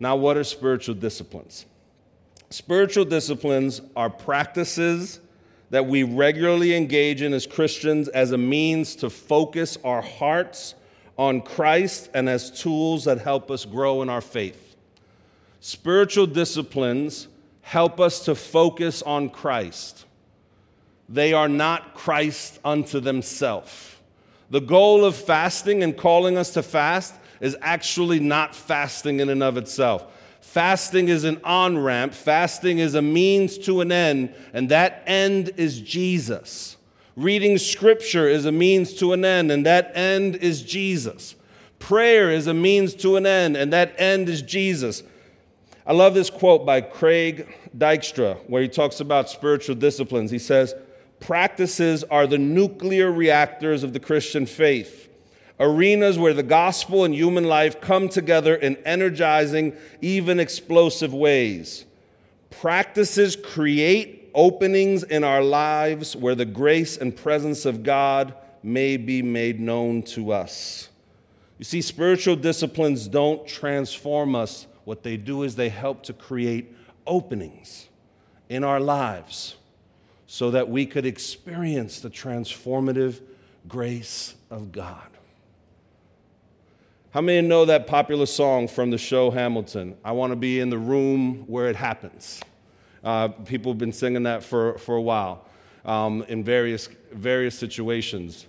Now, 0.00 0.16
what 0.16 0.36
are 0.36 0.44
spiritual 0.44 0.94
disciplines? 0.94 1.66
Spiritual 2.50 3.04
disciplines 3.04 3.80
are 3.94 4.10
practices 4.10 5.20
that 5.70 5.86
we 5.86 6.02
regularly 6.02 6.74
engage 6.74 7.20
in 7.20 7.34
as 7.34 7.46
Christians 7.46 8.08
as 8.08 8.32
a 8.32 8.38
means 8.38 8.96
to 8.96 9.10
focus 9.10 9.76
our 9.84 10.00
hearts 10.00 10.74
on 11.18 11.42
Christ 11.42 12.08
and 12.14 12.28
as 12.28 12.50
tools 12.50 13.04
that 13.04 13.18
help 13.18 13.50
us 13.50 13.64
grow 13.64 14.02
in 14.02 14.08
our 14.08 14.20
faith. 14.20 14.76
Spiritual 15.60 16.26
disciplines 16.26 17.28
help 17.60 18.00
us 18.00 18.24
to 18.24 18.34
focus 18.34 19.02
on 19.02 19.28
Christ. 19.28 20.06
They 21.08 21.32
are 21.32 21.48
not 21.48 21.94
Christ 21.94 22.60
unto 22.64 23.00
themselves. 23.00 23.97
The 24.50 24.60
goal 24.60 25.04
of 25.04 25.14
fasting 25.14 25.82
and 25.82 25.96
calling 25.96 26.38
us 26.38 26.50
to 26.54 26.62
fast 26.62 27.14
is 27.40 27.56
actually 27.60 28.20
not 28.20 28.54
fasting 28.54 29.20
in 29.20 29.28
and 29.28 29.42
of 29.42 29.56
itself. 29.56 30.06
Fasting 30.40 31.08
is 31.08 31.24
an 31.24 31.40
on 31.44 31.78
ramp, 31.78 32.14
fasting 32.14 32.78
is 32.78 32.94
a 32.94 33.02
means 33.02 33.58
to 33.58 33.82
an 33.82 33.92
end, 33.92 34.34
and 34.54 34.70
that 34.70 35.02
end 35.06 35.50
is 35.56 35.80
Jesus. 35.80 36.76
Reading 37.16 37.58
scripture 37.58 38.28
is 38.28 38.46
a 38.46 38.52
means 38.52 38.94
to 38.94 39.12
an 39.12 39.24
end, 39.24 39.52
and 39.52 39.66
that 39.66 39.92
end 39.94 40.36
is 40.36 40.62
Jesus. 40.62 41.34
Prayer 41.78 42.30
is 42.30 42.46
a 42.46 42.54
means 42.54 42.94
to 42.94 43.16
an 43.16 43.26
end, 43.26 43.56
and 43.56 43.72
that 43.72 43.94
end 43.98 44.28
is 44.28 44.40
Jesus. 44.40 45.02
I 45.86 45.92
love 45.92 46.14
this 46.14 46.30
quote 46.30 46.64
by 46.64 46.80
Craig 46.80 47.54
Dykstra, 47.76 48.38
where 48.48 48.62
he 48.62 48.68
talks 48.68 49.00
about 49.00 49.28
spiritual 49.28 49.74
disciplines. 49.74 50.30
He 50.30 50.38
says, 50.38 50.74
Practices 51.20 52.04
are 52.04 52.26
the 52.26 52.38
nuclear 52.38 53.10
reactors 53.10 53.82
of 53.82 53.92
the 53.92 54.00
Christian 54.00 54.46
faith 54.46 55.08
arenas 55.60 56.18
where 56.18 56.34
the 56.34 56.42
gospel 56.42 57.04
and 57.04 57.14
human 57.14 57.44
life 57.44 57.80
come 57.80 58.08
together 58.08 58.54
in 58.54 58.76
energizing, 58.84 59.76
even 60.00 60.38
explosive 60.40 61.12
ways. 61.12 61.84
Practices 62.50 63.36
create 63.36 64.30
openings 64.34 65.02
in 65.02 65.24
our 65.24 65.42
lives 65.42 66.14
where 66.14 66.34
the 66.34 66.44
grace 66.44 66.96
and 66.96 67.14
presence 67.14 67.64
of 67.64 67.82
God 67.82 68.34
may 68.62 68.96
be 68.96 69.22
made 69.22 69.60
known 69.60 70.02
to 70.02 70.32
us. 70.32 70.88
You 71.58 71.64
see, 71.64 71.82
spiritual 71.82 72.36
disciplines 72.36 73.08
don't 73.08 73.46
transform 73.46 74.34
us. 74.34 74.66
What 74.84 75.02
they 75.02 75.16
do 75.16 75.42
is 75.42 75.56
they 75.56 75.68
help 75.68 76.04
to 76.04 76.12
create 76.12 76.74
openings 77.06 77.88
in 78.48 78.64
our 78.64 78.80
lives 78.80 79.56
so 80.30 80.50
that 80.50 80.68
we 80.68 80.84
could 80.84 81.06
experience 81.06 82.00
the 82.00 82.10
transformative 82.10 83.22
grace 83.66 84.34
of 84.50 84.70
God. 84.70 85.08
How 87.12 87.22
many 87.22 87.48
know 87.48 87.64
that 87.64 87.86
popular 87.86 88.26
song 88.26 88.68
from 88.68 88.90
the 88.90 88.98
show 88.98 89.30
Hamilton? 89.30 89.96
I 90.04 90.12
want 90.12 90.32
to 90.32 90.36
be 90.36 90.60
in 90.60 90.68
the 90.68 90.76
room 90.76 91.44
where 91.46 91.68
it 91.68 91.76
happens. 91.76 92.42
Uh, 93.02 93.28
people 93.28 93.72
have 93.72 93.78
been 93.78 93.92
singing 93.92 94.24
that 94.24 94.44
for, 94.44 94.76
for 94.76 94.96
a 94.96 95.00
while 95.00 95.46
um, 95.86 96.22
in 96.28 96.44
various, 96.44 96.90
various 97.10 97.58
situations. 97.58 98.46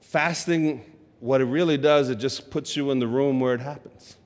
Fasting, 0.00 0.82
what 1.20 1.42
it 1.42 1.44
really 1.44 1.76
does, 1.76 2.08
it 2.08 2.16
just 2.16 2.50
puts 2.50 2.74
you 2.74 2.90
in 2.90 2.98
the 2.98 3.06
room 3.06 3.38
where 3.38 3.52
it 3.52 3.60
happens. 3.60 4.16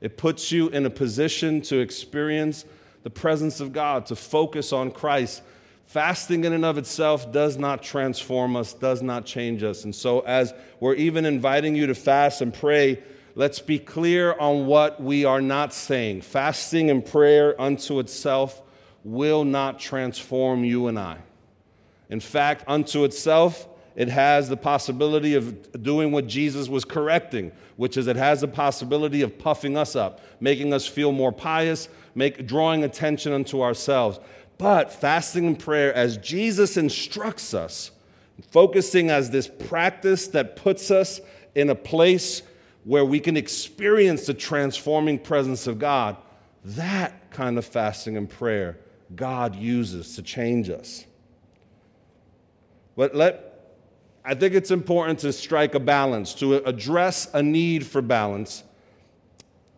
It 0.00 0.16
puts 0.16 0.50
you 0.50 0.68
in 0.70 0.86
a 0.86 0.90
position 0.90 1.60
to 1.62 1.80
experience 1.80 2.64
the 3.02 3.10
presence 3.10 3.60
of 3.60 3.74
God, 3.74 4.06
to 4.06 4.16
focus 4.16 4.72
on 4.72 4.90
Christ, 4.90 5.42
Fasting 5.88 6.44
in 6.44 6.52
and 6.52 6.66
of 6.66 6.76
itself 6.76 7.32
does 7.32 7.56
not 7.56 7.82
transform 7.82 8.56
us, 8.56 8.74
does 8.74 9.00
not 9.00 9.24
change 9.24 9.62
us. 9.62 9.84
And 9.84 9.94
so, 9.94 10.20
as 10.20 10.52
we're 10.80 10.94
even 10.96 11.24
inviting 11.24 11.74
you 11.74 11.86
to 11.86 11.94
fast 11.94 12.42
and 12.42 12.52
pray, 12.52 13.02
let's 13.34 13.58
be 13.60 13.78
clear 13.78 14.38
on 14.38 14.66
what 14.66 15.02
we 15.02 15.24
are 15.24 15.40
not 15.40 15.72
saying. 15.72 16.20
Fasting 16.20 16.90
and 16.90 17.02
prayer 17.02 17.58
unto 17.58 18.00
itself 18.00 18.60
will 19.02 19.46
not 19.46 19.80
transform 19.80 20.62
you 20.62 20.88
and 20.88 20.98
I. 20.98 21.16
In 22.10 22.20
fact, 22.20 22.64
unto 22.68 23.04
itself, 23.04 23.66
it 23.96 24.08
has 24.08 24.50
the 24.50 24.58
possibility 24.58 25.36
of 25.36 25.82
doing 25.82 26.12
what 26.12 26.26
Jesus 26.26 26.68
was 26.68 26.84
correcting, 26.84 27.50
which 27.76 27.96
is 27.96 28.08
it 28.08 28.16
has 28.16 28.42
the 28.42 28.48
possibility 28.48 29.22
of 29.22 29.38
puffing 29.38 29.78
us 29.78 29.96
up, 29.96 30.20
making 30.38 30.74
us 30.74 30.86
feel 30.86 31.12
more 31.12 31.32
pious, 31.32 31.88
make, 32.14 32.46
drawing 32.46 32.84
attention 32.84 33.32
unto 33.32 33.62
ourselves. 33.62 34.20
But 34.58 34.92
fasting 34.92 35.46
and 35.46 35.58
prayer, 35.58 35.94
as 35.94 36.16
Jesus 36.18 36.76
instructs 36.76 37.54
us, 37.54 37.92
focusing 38.50 39.10
as 39.10 39.30
this 39.30 39.48
practice 39.48 40.28
that 40.28 40.56
puts 40.56 40.90
us 40.90 41.20
in 41.54 41.70
a 41.70 41.74
place 41.74 42.42
where 42.84 43.04
we 43.04 43.20
can 43.20 43.36
experience 43.36 44.26
the 44.26 44.34
transforming 44.34 45.18
presence 45.18 45.66
of 45.66 45.78
God, 45.78 46.16
that 46.64 47.30
kind 47.30 47.56
of 47.56 47.64
fasting 47.64 48.16
and 48.16 48.28
prayer 48.28 48.78
God 49.14 49.54
uses 49.54 50.16
to 50.16 50.22
change 50.22 50.68
us. 50.70 51.04
But 52.96 53.14
let 53.14 53.44
I 54.24 54.34
think 54.34 54.54
it's 54.54 54.70
important 54.70 55.20
to 55.20 55.32
strike 55.32 55.74
a 55.74 55.80
balance, 55.80 56.34
to 56.34 56.56
address 56.56 57.32
a 57.32 57.42
need 57.42 57.86
for 57.86 58.02
balance 58.02 58.62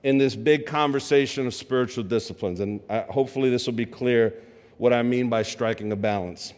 in 0.02 0.18
this 0.18 0.34
big 0.34 0.66
conversation 0.66 1.46
of 1.46 1.54
spiritual 1.54 2.02
disciplines. 2.02 2.58
And 2.58 2.80
uh, 2.88 3.04
hopefully, 3.04 3.48
this 3.50 3.66
will 3.66 3.74
be 3.74 3.86
clear 3.86 4.34
what 4.80 4.94
I 4.94 5.02
mean 5.02 5.28
by 5.28 5.42
striking 5.42 5.92
a 5.92 5.96
balance. 5.96 6.54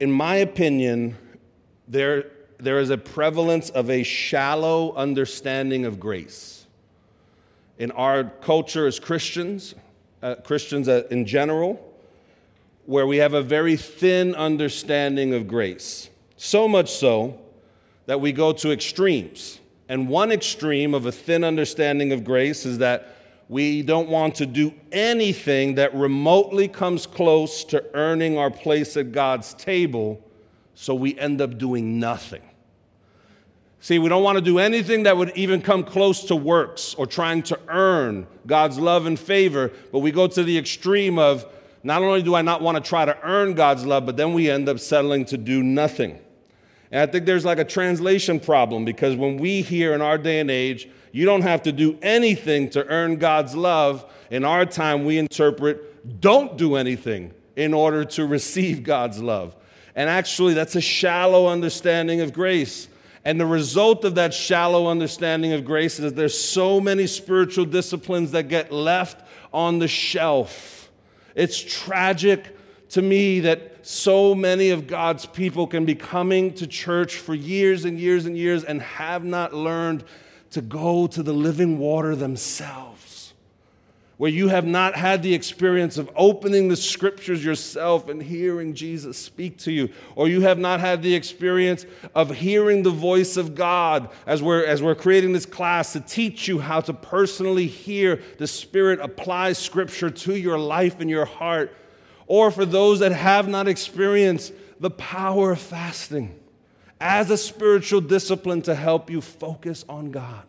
In 0.00 0.10
my 0.10 0.36
opinion, 0.36 1.18
there, 1.86 2.30
there 2.56 2.78
is 2.78 2.88
a 2.88 2.96
prevalence 2.96 3.68
of 3.68 3.90
a 3.90 4.02
shallow 4.02 4.94
understanding 4.94 5.84
of 5.84 6.00
grace. 6.00 6.64
In 7.78 7.90
our 7.90 8.24
culture 8.24 8.86
as 8.86 8.98
Christians, 8.98 9.74
uh, 10.22 10.36
Christians 10.36 10.88
in 10.88 11.26
general, 11.26 11.78
where 12.86 13.06
we 13.06 13.18
have 13.18 13.34
a 13.34 13.42
very 13.42 13.76
thin 13.76 14.34
understanding 14.34 15.34
of 15.34 15.46
grace. 15.46 16.08
So 16.38 16.66
much 16.66 16.90
so 16.90 17.38
that 18.06 18.18
we 18.18 18.32
go 18.32 18.54
to 18.54 18.72
extremes. 18.72 19.60
And 19.90 20.08
one 20.08 20.32
extreme 20.32 20.94
of 20.94 21.04
a 21.04 21.12
thin 21.12 21.44
understanding 21.44 22.12
of 22.12 22.24
grace 22.24 22.64
is 22.64 22.78
that 22.78 23.19
we 23.50 23.82
don't 23.82 24.08
want 24.08 24.36
to 24.36 24.46
do 24.46 24.72
anything 24.92 25.74
that 25.74 25.92
remotely 25.92 26.68
comes 26.68 27.04
close 27.04 27.64
to 27.64 27.84
earning 27.94 28.38
our 28.38 28.48
place 28.48 28.96
at 28.96 29.10
God's 29.10 29.54
table, 29.54 30.24
so 30.76 30.94
we 30.94 31.18
end 31.18 31.40
up 31.40 31.58
doing 31.58 31.98
nothing. 31.98 32.42
See, 33.80 33.98
we 33.98 34.08
don't 34.08 34.22
want 34.22 34.38
to 34.38 34.40
do 34.40 34.60
anything 34.60 35.02
that 35.02 35.16
would 35.16 35.36
even 35.36 35.62
come 35.62 35.82
close 35.82 36.22
to 36.26 36.36
works 36.36 36.94
or 36.94 37.08
trying 37.08 37.42
to 37.44 37.58
earn 37.66 38.28
God's 38.46 38.78
love 38.78 39.06
and 39.06 39.18
favor, 39.18 39.72
but 39.90 39.98
we 39.98 40.12
go 40.12 40.28
to 40.28 40.44
the 40.44 40.56
extreme 40.56 41.18
of 41.18 41.44
not 41.82 42.02
only 42.02 42.22
do 42.22 42.36
I 42.36 42.42
not 42.42 42.62
want 42.62 42.76
to 42.76 42.88
try 42.88 43.04
to 43.04 43.18
earn 43.24 43.54
God's 43.54 43.84
love, 43.84 44.06
but 44.06 44.16
then 44.16 44.32
we 44.32 44.48
end 44.48 44.68
up 44.68 44.78
settling 44.78 45.24
to 45.24 45.36
do 45.36 45.64
nothing. 45.64 46.20
And 46.92 47.00
I 47.00 47.10
think 47.10 47.26
there's 47.26 47.44
like 47.44 47.58
a 47.58 47.64
translation 47.64 48.38
problem 48.38 48.84
because 48.84 49.16
when 49.16 49.38
we 49.38 49.62
hear 49.62 49.92
in 49.92 50.02
our 50.02 50.18
day 50.18 50.38
and 50.38 50.52
age, 50.52 50.88
you 51.12 51.24
don't 51.24 51.42
have 51.42 51.62
to 51.62 51.72
do 51.72 51.98
anything 52.02 52.70
to 52.70 52.86
earn 52.86 53.16
God's 53.16 53.54
love. 53.54 54.04
In 54.30 54.44
our 54.44 54.64
time, 54.64 55.04
we 55.04 55.18
interpret 55.18 56.20
don't 56.20 56.56
do 56.56 56.76
anything 56.76 57.34
in 57.56 57.74
order 57.74 58.04
to 58.04 58.26
receive 58.26 58.82
God's 58.82 59.20
love. 59.20 59.54
And 59.94 60.08
actually, 60.08 60.54
that's 60.54 60.76
a 60.76 60.80
shallow 60.80 61.48
understanding 61.48 62.20
of 62.20 62.32
grace. 62.32 62.88
And 63.24 63.38
the 63.38 63.46
result 63.46 64.04
of 64.04 64.14
that 64.14 64.32
shallow 64.32 64.86
understanding 64.86 65.52
of 65.52 65.64
grace 65.64 65.98
is 65.98 66.14
there's 66.14 66.38
so 66.38 66.80
many 66.80 67.06
spiritual 67.06 67.66
disciplines 67.66 68.30
that 68.32 68.44
get 68.44 68.72
left 68.72 69.26
on 69.52 69.78
the 69.78 69.88
shelf. 69.88 70.90
It's 71.34 71.60
tragic 71.60 72.56
to 72.90 73.02
me 73.02 73.40
that 73.40 73.86
so 73.86 74.34
many 74.34 74.70
of 74.70 74.86
God's 74.86 75.26
people 75.26 75.66
can 75.66 75.84
be 75.84 75.94
coming 75.94 76.54
to 76.54 76.66
church 76.66 77.16
for 77.16 77.34
years 77.34 77.84
and 77.84 77.98
years 77.98 78.26
and 78.26 78.36
years 78.36 78.64
and 78.64 78.80
have 78.82 79.24
not 79.24 79.52
learned 79.52 80.04
to 80.50 80.60
go 80.60 81.06
to 81.06 81.22
the 81.22 81.32
living 81.32 81.78
water 81.78 82.16
themselves, 82.16 83.32
where 84.16 84.30
you 84.30 84.48
have 84.48 84.66
not 84.66 84.96
had 84.96 85.22
the 85.22 85.32
experience 85.32 85.96
of 85.96 86.10
opening 86.14 86.68
the 86.68 86.76
scriptures 86.76 87.44
yourself 87.44 88.08
and 88.08 88.22
hearing 88.22 88.74
Jesus 88.74 89.16
speak 89.16 89.56
to 89.58 89.72
you, 89.72 89.88
or 90.16 90.28
you 90.28 90.42
have 90.42 90.58
not 90.58 90.80
had 90.80 91.02
the 91.02 91.14
experience 91.14 91.86
of 92.14 92.30
hearing 92.30 92.82
the 92.82 92.90
voice 92.90 93.36
of 93.36 93.54
God 93.54 94.10
as 94.26 94.42
we're, 94.42 94.64
as 94.64 94.82
we're 94.82 94.94
creating 94.94 95.32
this 95.32 95.46
class 95.46 95.92
to 95.94 96.00
teach 96.00 96.48
you 96.48 96.58
how 96.58 96.80
to 96.80 96.92
personally 96.92 97.66
hear 97.66 98.20
the 98.38 98.46
Spirit 98.46 99.00
apply 99.00 99.52
scripture 99.52 100.10
to 100.10 100.34
your 100.34 100.58
life 100.58 101.00
and 101.00 101.08
your 101.08 101.24
heart, 101.24 101.74
or 102.26 102.50
for 102.50 102.64
those 102.64 102.98
that 103.00 103.12
have 103.12 103.48
not 103.48 103.68
experienced 103.68 104.52
the 104.80 104.90
power 104.90 105.52
of 105.52 105.60
fasting 105.60 106.39
as 107.00 107.30
a 107.30 107.36
spiritual 107.36 108.00
discipline 108.00 108.60
to 108.62 108.74
help 108.74 109.10
you 109.10 109.20
focus 109.20 109.84
on 109.88 110.10
God. 110.10 110.44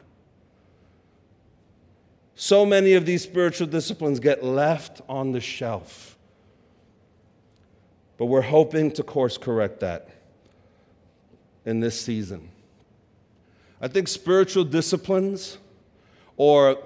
So 2.36 2.66
many 2.66 2.94
of 2.94 3.06
these 3.06 3.24
spiritual 3.24 3.68
disciplines 3.68 4.20
get 4.20 4.44
left 4.44 5.02
on 5.08 5.32
the 5.32 5.40
shelf. 5.40 6.18
But 8.18 8.26
we're 8.26 8.42
hoping 8.42 8.92
to 8.94 9.04
course 9.04 9.38
correct 9.38 9.80
that 9.80 10.10
in 11.66 11.80
this 11.80 12.00
season. 12.00 12.50
I 13.80 13.88
think 13.88 14.08
spiritual 14.08 14.64
disciplines 14.64 15.58
or 16.38 16.78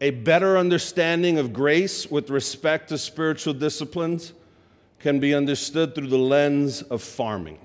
a 0.00 0.10
better 0.10 0.56
understanding 0.56 1.38
of 1.38 1.52
grace 1.52 2.10
with 2.10 2.30
respect 2.30 2.88
to 2.90 2.98
spiritual 2.98 3.54
disciplines 3.54 4.32
can 5.00 5.18
be 5.18 5.34
understood 5.34 5.94
through 5.94 6.06
the 6.06 6.18
lens 6.18 6.82
of 6.82 7.02
farming. 7.02 7.58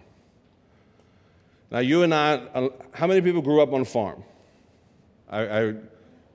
Now, 1.73 1.79
you 1.79 2.03
and 2.03 2.13
I, 2.13 2.69
how 2.91 3.07
many 3.07 3.19
people 3.21 3.41
grew 3.41 3.59
up 3.59 3.73
on 3.73 3.81
a 3.81 3.85
farm? 3.85 4.23
I, 5.27 5.39
I 5.41 5.61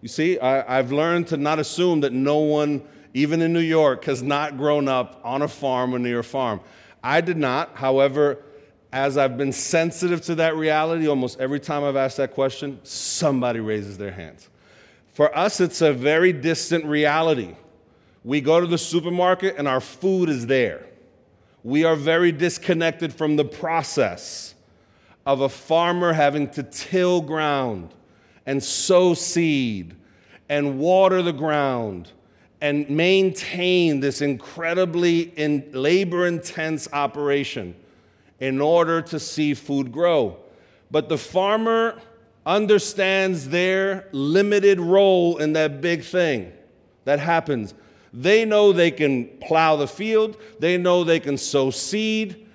you 0.00 0.08
see, 0.08 0.36
I, 0.40 0.78
I've 0.78 0.90
learned 0.90 1.28
to 1.28 1.36
not 1.36 1.60
assume 1.60 2.00
that 2.00 2.12
no 2.12 2.38
one, 2.38 2.82
even 3.14 3.40
in 3.40 3.52
New 3.52 3.60
York, 3.60 4.04
has 4.06 4.20
not 4.20 4.56
grown 4.56 4.88
up 4.88 5.20
on 5.22 5.42
a 5.42 5.48
farm 5.48 5.94
or 5.94 6.00
near 6.00 6.18
a 6.18 6.24
farm. 6.24 6.60
I 7.04 7.20
did 7.20 7.36
not. 7.36 7.76
However, 7.76 8.42
as 8.92 9.16
I've 9.16 9.38
been 9.38 9.52
sensitive 9.52 10.22
to 10.22 10.34
that 10.36 10.56
reality, 10.56 11.06
almost 11.06 11.38
every 11.38 11.60
time 11.60 11.84
I've 11.84 11.96
asked 11.96 12.16
that 12.16 12.34
question, 12.34 12.80
somebody 12.82 13.60
raises 13.60 13.96
their 13.96 14.10
hands. 14.10 14.48
For 15.12 15.36
us, 15.36 15.60
it's 15.60 15.82
a 15.82 15.92
very 15.92 16.32
distant 16.32 16.84
reality. 16.84 17.54
We 18.24 18.40
go 18.40 18.60
to 18.60 18.66
the 18.66 18.78
supermarket 18.78 19.54
and 19.56 19.68
our 19.68 19.80
food 19.80 20.30
is 20.30 20.48
there. 20.48 20.86
We 21.62 21.84
are 21.84 21.94
very 21.94 22.32
disconnected 22.32 23.12
from 23.12 23.36
the 23.36 23.44
process 23.44 24.54
of 25.28 25.42
a 25.42 25.48
farmer 25.48 26.14
having 26.14 26.48
to 26.48 26.62
till 26.62 27.20
ground 27.20 27.94
and 28.46 28.64
sow 28.64 29.12
seed 29.12 29.94
and 30.48 30.78
water 30.78 31.20
the 31.20 31.34
ground 31.34 32.10
and 32.62 32.88
maintain 32.88 34.00
this 34.00 34.22
incredibly 34.22 35.20
in 35.38 35.68
labor 35.74 36.26
intense 36.26 36.88
operation 36.94 37.74
in 38.40 38.58
order 38.58 39.02
to 39.02 39.20
see 39.20 39.52
food 39.52 39.92
grow. 39.92 40.34
But 40.90 41.10
the 41.10 41.18
farmer 41.18 42.00
understands 42.46 43.50
their 43.50 44.08
limited 44.12 44.80
role 44.80 45.36
in 45.36 45.52
that 45.52 45.82
big 45.82 46.04
thing 46.04 46.50
that 47.04 47.18
happens. 47.18 47.74
They 48.14 48.46
know 48.46 48.72
they 48.72 48.90
can 48.90 49.26
plow 49.42 49.76
the 49.76 49.88
field, 49.88 50.38
they 50.58 50.78
know 50.78 51.04
they 51.04 51.20
can 51.20 51.36
sow 51.36 51.70
seed, 51.70 52.47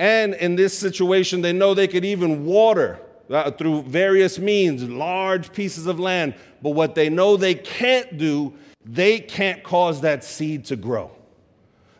and 0.00 0.32
in 0.32 0.56
this 0.56 0.76
situation, 0.76 1.42
they 1.42 1.52
know 1.52 1.74
they 1.74 1.86
could 1.86 2.06
even 2.06 2.46
water 2.46 2.98
uh, 3.28 3.50
through 3.50 3.82
various 3.82 4.38
means 4.38 4.82
large 4.82 5.52
pieces 5.52 5.86
of 5.86 6.00
land. 6.00 6.34
But 6.62 6.70
what 6.70 6.94
they 6.94 7.10
know 7.10 7.36
they 7.36 7.54
can't 7.54 8.16
do, 8.16 8.54
they 8.82 9.20
can't 9.20 9.62
cause 9.62 10.00
that 10.00 10.24
seed 10.24 10.64
to 10.64 10.76
grow. 10.76 11.10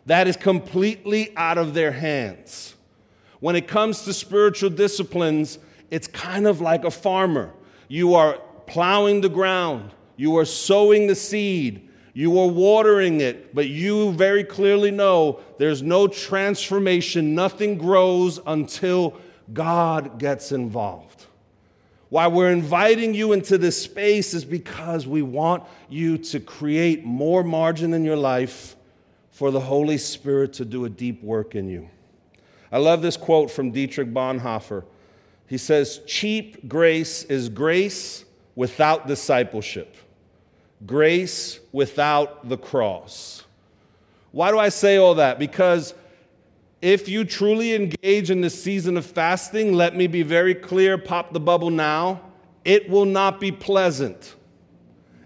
That 0.07 0.27
is 0.27 0.35
completely 0.35 1.31
out 1.37 1.59
of 1.59 1.75
their 1.75 1.91
hands. 1.91 2.73
When 3.39 3.55
it 3.55 3.67
comes 3.67 4.01
to 4.05 4.13
spiritual 4.13 4.71
disciplines, 4.71 5.59
it's 5.91 6.07
kind 6.07 6.47
of 6.47 6.59
like 6.59 6.85
a 6.85 6.91
farmer. 6.91 7.51
You 7.87 8.15
are 8.15 8.39
plowing 8.65 9.21
the 9.21 9.29
ground, 9.29 9.91
you 10.17 10.39
are 10.39 10.45
sowing 10.45 11.05
the 11.05 11.15
seed, 11.15 11.87
you 12.13 12.39
are 12.39 12.47
watering 12.47 13.21
it, 13.21 13.55
but 13.55 13.69
you 13.69 14.11
very 14.13 14.43
clearly 14.43 14.91
know 14.91 15.39
there's 15.57 15.81
no 15.81 16.07
transformation, 16.07 17.35
nothing 17.35 17.77
grows 17.77 18.39
until 18.45 19.15
God 19.53 20.19
gets 20.19 20.51
involved. 20.51 21.25
Why 22.09 22.27
we're 22.27 22.51
inviting 22.51 23.13
you 23.13 23.31
into 23.31 23.57
this 23.57 23.81
space 23.81 24.33
is 24.33 24.43
because 24.43 25.07
we 25.07 25.21
want 25.21 25.63
you 25.89 26.17
to 26.17 26.41
create 26.41 27.05
more 27.05 27.43
margin 27.43 27.93
in 27.93 28.03
your 28.03 28.17
life 28.17 28.75
for 29.31 29.49
the 29.49 29.61
Holy 29.61 29.97
Spirit 29.97 30.51
to 30.53 30.65
do 30.65 30.83
a 30.83 30.89
deep 30.89 31.23
work 31.23 31.55
in 31.55 31.69
you. 31.69 31.89
I 32.69 32.79
love 32.79 33.01
this 33.01 33.15
quote 33.15 33.49
from 33.49 33.71
Dietrich 33.71 34.13
Bonhoeffer. 34.13 34.83
He 35.47 35.57
says, 35.57 36.01
Cheap 36.05 36.67
grace 36.67 37.23
is 37.23 37.47
grace 37.47 38.25
without 38.55 39.07
discipleship 39.07 39.95
grace 40.85 41.59
without 41.71 42.47
the 42.49 42.57
cross. 42.57 43.43
Why 44.31 44.51
do 44.51 44.59
I 44.59 44.69
say 44.69 44.97
all 44.97 45.15
that? 45.15 45.39
Because 45.39 45.93
if 46.81 47.07
you 47.07 47.25
truly 47.25 47.75
engage 47.75 48.31
in 48.31 48.41
this 48.41 48.61
season 48.61 48.97
of 48.97 49.05
fasting, 49.05 49.73
let 49.73 49.95
me 49.95 50.07
be 50.07 50.23
very 50.23 50.55
clear, 50.55 50.97
pop 50.97 51.33
the 51.33 51.39
bubble 51.39 51.69
now, 51.69 52.21
it 52.65 52.89
will 52.89 53.05
not 53.05 53.39
be 53.39 53.51
pleasant. 53.51 54.35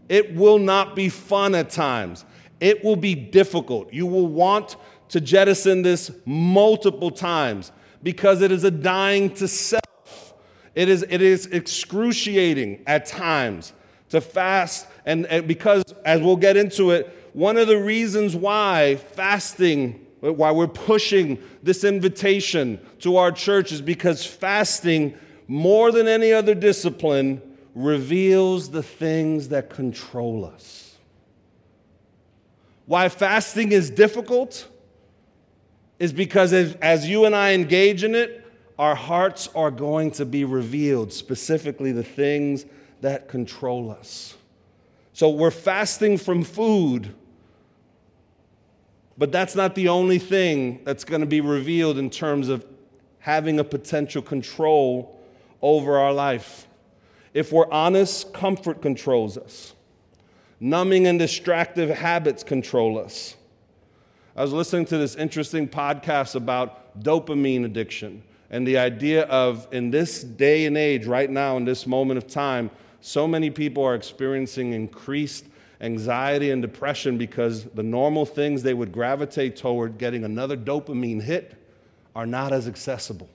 It 0.10 0.36
will 0.36 0.60
not 0.60 0.96
be 0.96 1.10
fun 1.10 1.56
at 1.56 1.70
times. 1.70 2.26
It 2.60 2.84
will 2.84 2.96
be 2.96 3.16
difficult. 3.16 3.92
You 3.94 4.06
will 4.06 4.28
want 4.28 4.76
to 5.10 5.22
jettison 5.22 5.82
this 5.82 6.12
multiple 6.26 7.12
times 7.12 7.72
because 8.04 8.42
it 8.42 8.52
is 8.52 8.64
a 8.64 8.72
dying 8.72 9.30
to 9.36 9.48
self. 9.48 10.34
It 10.74 10.90
is, 10.90 11.06
it 11.10 11.22
is 11.22 11.48
excruciating 11.48 12.84
at 12.86 13.06
times 13.06 13.74
to 14.10 14.22
fast. 14.22 14.88
And, 15.06 15.26
and 15.28 15.48
because, 15.48 15.84
as 16.04 16.22
we'll 16.22 16.36
get 16.36 16.58
into 16.58 16.92
it, 16.92 17.30
one 17.34 17.58
of 17.58 17.68
the 17.68 17.78
reasons 17.78 18.36
why 18.36 18.96
fasting, 18.96 20.06
why 20.20 20.52
we're 20.52 20.68
pushing 20.68 21.42
this 21.62 21.84
invitation 21.84 22.80
to 23.00 23.18
our 23.18 23.32
church 23.32 23.72
is 23.72 23.82
because 23.82 24.26
fasting, 24.26 25.16
more 25.48 25.92
than 25.92 26.08
any 26.08 26.34
other 26.34 26.56
discipline, 26.56 27.42
reveals 27.76 28.72
the 28.72 28.82
things 28.82 29.50
that 29.50 29.70
control 29.70 30.46
us. 30.46 30.96
Why 32.86 33.10
fasting 33.10 33.72
is 33.72 33.90
difficult 33.90 34.68
is 36.00 36.14
because 36.14 36.54
as, 36.54 36.76
as 36.82 37.08
you 37.08 37.26
and 37.26 37.36
I 37.36 37.54
engage 37.54 38.04
in 38.04 38.16
it, 38.16 38.46
our 38.78 38.96
hearts 38.96 39.50
are 39.56 39.72
going 39.72 40.12
to 40.12 40.26
be 40.26 40.46
revealed, 40.46 41.14
specifically 41.14 41.92
the 41.92 42.04
things 42.04 42.66
that 43.02 43.28
control 43.28 43.92
us. 43.92 44.35
So 45.16 45.30
we're 45.30 45.50
fasting 45.50 46.18
from 46.18 46.44
food, 46.44 47.16
but 49.18 49.32
that's 49.32 49.56
not 49.56 49.74
the 49.74 49.88
only 49.88 50.20
thing 50.20 50.82
that's 50.84 51.06
going 51.06 51.22
to 51.22 51.26
be 51.26 51.40
revealed 51.40 51.98
in 51.98 52.10
terms 52.10 52.50
of 52.50 52.66
having 53.20 53.58
a 53.58 53.64
potential 53.64 54.22
control 54.22 55.18
over 55.62 55.98
our 55.98 56.12
life. 56.12 56.68
If 57.34 57.54
we're 57.54 57.72
honest, 57.72 58.34
comfort 58.34 58.82
controls 58.82 59.38
us. 59.38 59.74
Numbing 60.60 61.08
and 61.08 61.18
distractive 61.18 61.90
habits 61.92 62.44
control 62.44 63.00
us. 63.00 63.38
I 64.36 64.42
was 64.42 64.52
listening 64.52 64.86
to 64.88 64.98
this 64.98 65.16
interesting 65.16 65.70
podcast 65.70 66.36
about 66.36 67.00
dopamine 67.00 67.64
addiction 67.64 68.22
and 68.50 68.68
the 68.68 68.80
idea 68.80 69.24
of, 69.28 69.66
in 69.72 69.92
this 69.92 70.26
day 70.26 70.66
and 70.66 70.78
age, 70.78 71.06
right 71.06 71.30
now, 71.30 71.56
in 71.56 71.64
this 71.64 71.88
moment 71.88 72.18
of 72.18 72.28
time, 72.28 72.70
so 73.06 73.28
many 73.28 73.52
people 73.52 73.84
are 73.84 73.94
experiencing 73.94 74.74
increased 74.74 75.46
anxiety 75.80 76.50
and 76.50 76.60
depression 76.60 77.20
because 77.20 77.66
the 77.66 77.84
normal 77.84 78.26
things 78.26 78.64
they 78.64 78.74
would 78.74 78.92
gravitate 78.92 79.56
toward 79.56 80.00
getting 80.00 80.24
another 80.24 80.58
dopamine 80.58 81.22
hit 81.22 81.54
are 82.16 82.26
not 82.26 82.52
as 82.52 82.68
accessible. 82.68 83.30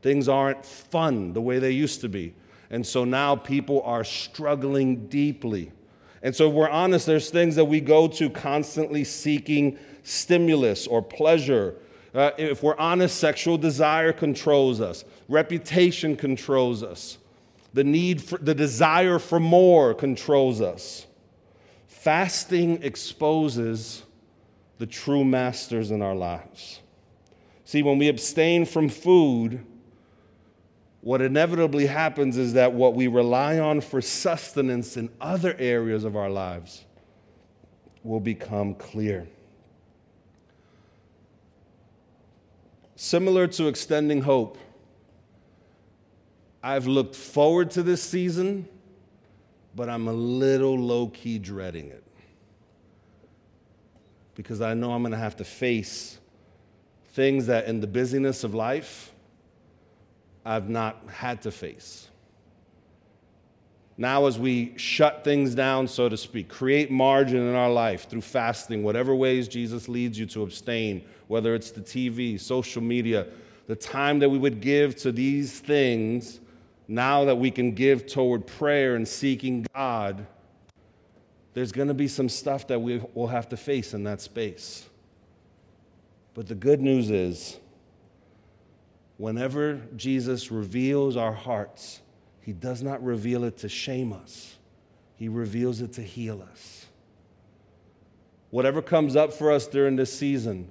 Things 0.00 0.30
aren't 0.30 0.64
fun 0.64 1.34
the 1.34 1.42
way 1.42 1.58
they 1.58 1.72
used 1.72 2.00
to 2.00 2.08
be. 2.08 2.32
And 2.70 2.86
so 2.86 3.04
now 3.04 3.36
people 3.36 3.82
are 3.82 4.02
struggling 4.02 5.08
deeply. 5.08 5.72
And 6.22 6.34
so, 6.34 6.48
if 6.48 6.54
we're 6.54 6.70
honest, 6.70 7.04
there's 7.04 7.28
things 7.28 7.54
that 7.56 7.66
we 7.66 7.82
go 7.82 8.08
to 8.08 8.30
constantly 8.30 9.04
seeking 9.04 9.78
stimulus 10.04 10.86
or 10.86 11.02
pleasure. 11.02 11.74
Uh, 12.14 12.30
if 12.38 12.62
we're 12.62 12.78
honest, 12.78 13.20
sexual 13.20 13.58
desire 13.58 14.14
controls 14.14 14.80
us, 14.80 15.04
reputation 15.28 16.16
controls 16.16 16.82
us. 16.82 17.18
The 17.74 17.84
need 17.84 18.22
for 18.22 18.38
the 18.38 18.54
desire 18.54 19.18
for 19.18 19.40
more 19.40 19.94
controls 19.94 20.60
us. 20.60 21.06
Fasting 21.86 22.82
exposes 22.82 24.02
the 24.78 24.86
true 24.86 25.24
masters 25.24 25.90
in 25.90 26.02
our 26.02 26.14
lives. 26.14 26.80
See, 27.64 27.82
when 27.82 27.98
we 27.98 28.08
abstain 28.08 28.66
from 28.66 28.88
food, 28.88 29.64
what 31.00 31.22
inevitably 31.22 31.86
happens 31.86 32.36
is 32.36 32.52
that 32.52 32.72
what 32.72 32.94
we 32.94 33.06
rely 33.06 33.58
on 33.58 33.80
for 33.80 34.00
sustenance 34.00 34.96
in 34.96 35.10
other 35.20 35.56
areas 35.58 36.04
of 36.04 36.16
our 36.16 36.30
lives 36.30 36.84
will 38.04 38.20
become 38.20 38.74
clear. 38.74 39.26
Similar 42.96 43.48
to 43.48 43.66
extending 43.66 44.22
hope, 44.22 44.58
I've 46.62 46.86
looked 46.86 47.16
forward 47.16 47.70
to 47.72 47.82
this 47.82 48.02
season, 48.02 48.68
but 49.74 49.88
I'm 49.88 50.06
a 50.08 50.12
little 50.12 50.78
low 50.78 51.08
key 51.08 51.38
dreading 51.38 51.88
it. 51.88 52.04
Because 54.34 54.60
I 54.60 54.74
know 54.74 54.92
I'm 54.92 55.02
going 55.02 55.12
to 55.12 55.18
have 55.18 55.36
to 55.36 55.44
face 55.44 56.18
things 57.12 57.46
that 57.46 57.66
in 57.66 57.80
the 57.80 57.86
busyness 57.86 58.44
of 58.44 58.54
life 58.54 59.12
I've 60.44 60.68
not 60.68 61.02
had 61.10 61.42
to 61.42 61.50
face. 61.50 62.08
Now, 63.98 64.26
as 64.26 64.38
we 64.38 64.76
shut 64.76 65.22
things 65.22 65.54
down, 65.54 65.86
so 65.86 66.08
to 66.08 66.16
speak, 66.16 66.48
create 66.48 66.90
margin 66.90 67.36
in 67.36 67.54
our 67.54 67.70
life 67.70 68.08
through 68.08 68.22
fasting, 68.22 68.82
whatever 68.82 69.14
ways 69.14 69.48
Jesus 69.48 69.88
leads 69.88 70.18
you 70.18 70.26
to 70.26 70.42
abstain, 70.42 71.04
whether 71.28 71.54
it's 71.54 71.70
the 71.70 71.82
TV, 71.82 72.40
social 72.40 72.82
media, 72.82 73.26
the 73.66 73.76
time 73.76 74.18
that 74.20 74.28
we 74.28 74.38
would 74.38 74.60
give 74.60 74.96
to 74.96 75.12
these 75.12 75.60
things, 75.60 76.40
now 76.88 77.24
that 77.24 77.36
we 77.36 77.50
can 77.50 77.72
give 77.72 78.06
toward 78.06 78.46
prayer 78.46 78.96
and 78.96 79.06
seeking 79.06 79.66
God, 79.74 80.26
there's 81.54 81.72
going 81.72 81.88
to 81.88 81.94
be 81.94 82.08
some 82.08 82.28
stuff 82.28 82.66
that 82.68 82.80
we 82.80 83.02
will 83.14 83.28
have 83.28 83.48
to 83.50 83.56
face 83.56 83.94
in 83.94 84.04
that 84.04 84.20
space. 84.20 84.88
But 86.34 86.48
the 86.48 86.54
good 86.54 86.80
news 86.80 87.10
is, 87.10 87.58
whenever 89.18 89.80
Jesus 89.96 90.50
reveals 90.50 91.16
our 91.16 91.32
hearts, 91.32 92.00
he 92.42 92.52
does 92.52 92.82
not 92.82 93.02
reveal 93.02 93.44
it 93.44 93.58
to 93.58 93.68
shame 93.68 94.12
us, 94.12 94.56
He 95.16 95.28
reveals 95.28 95.80
it 95.80 95.92
to 95.94 96.02
heal 96.02 96.42
us. 96.50 96.86
Whatever 98.50 98.82
comes 98.82 99.16
up 99.16 99.32
for 99.32 99.50
us 99.50 99.66
during 99.66 99.96
this 99.96 100.12
season, 100.12 100.68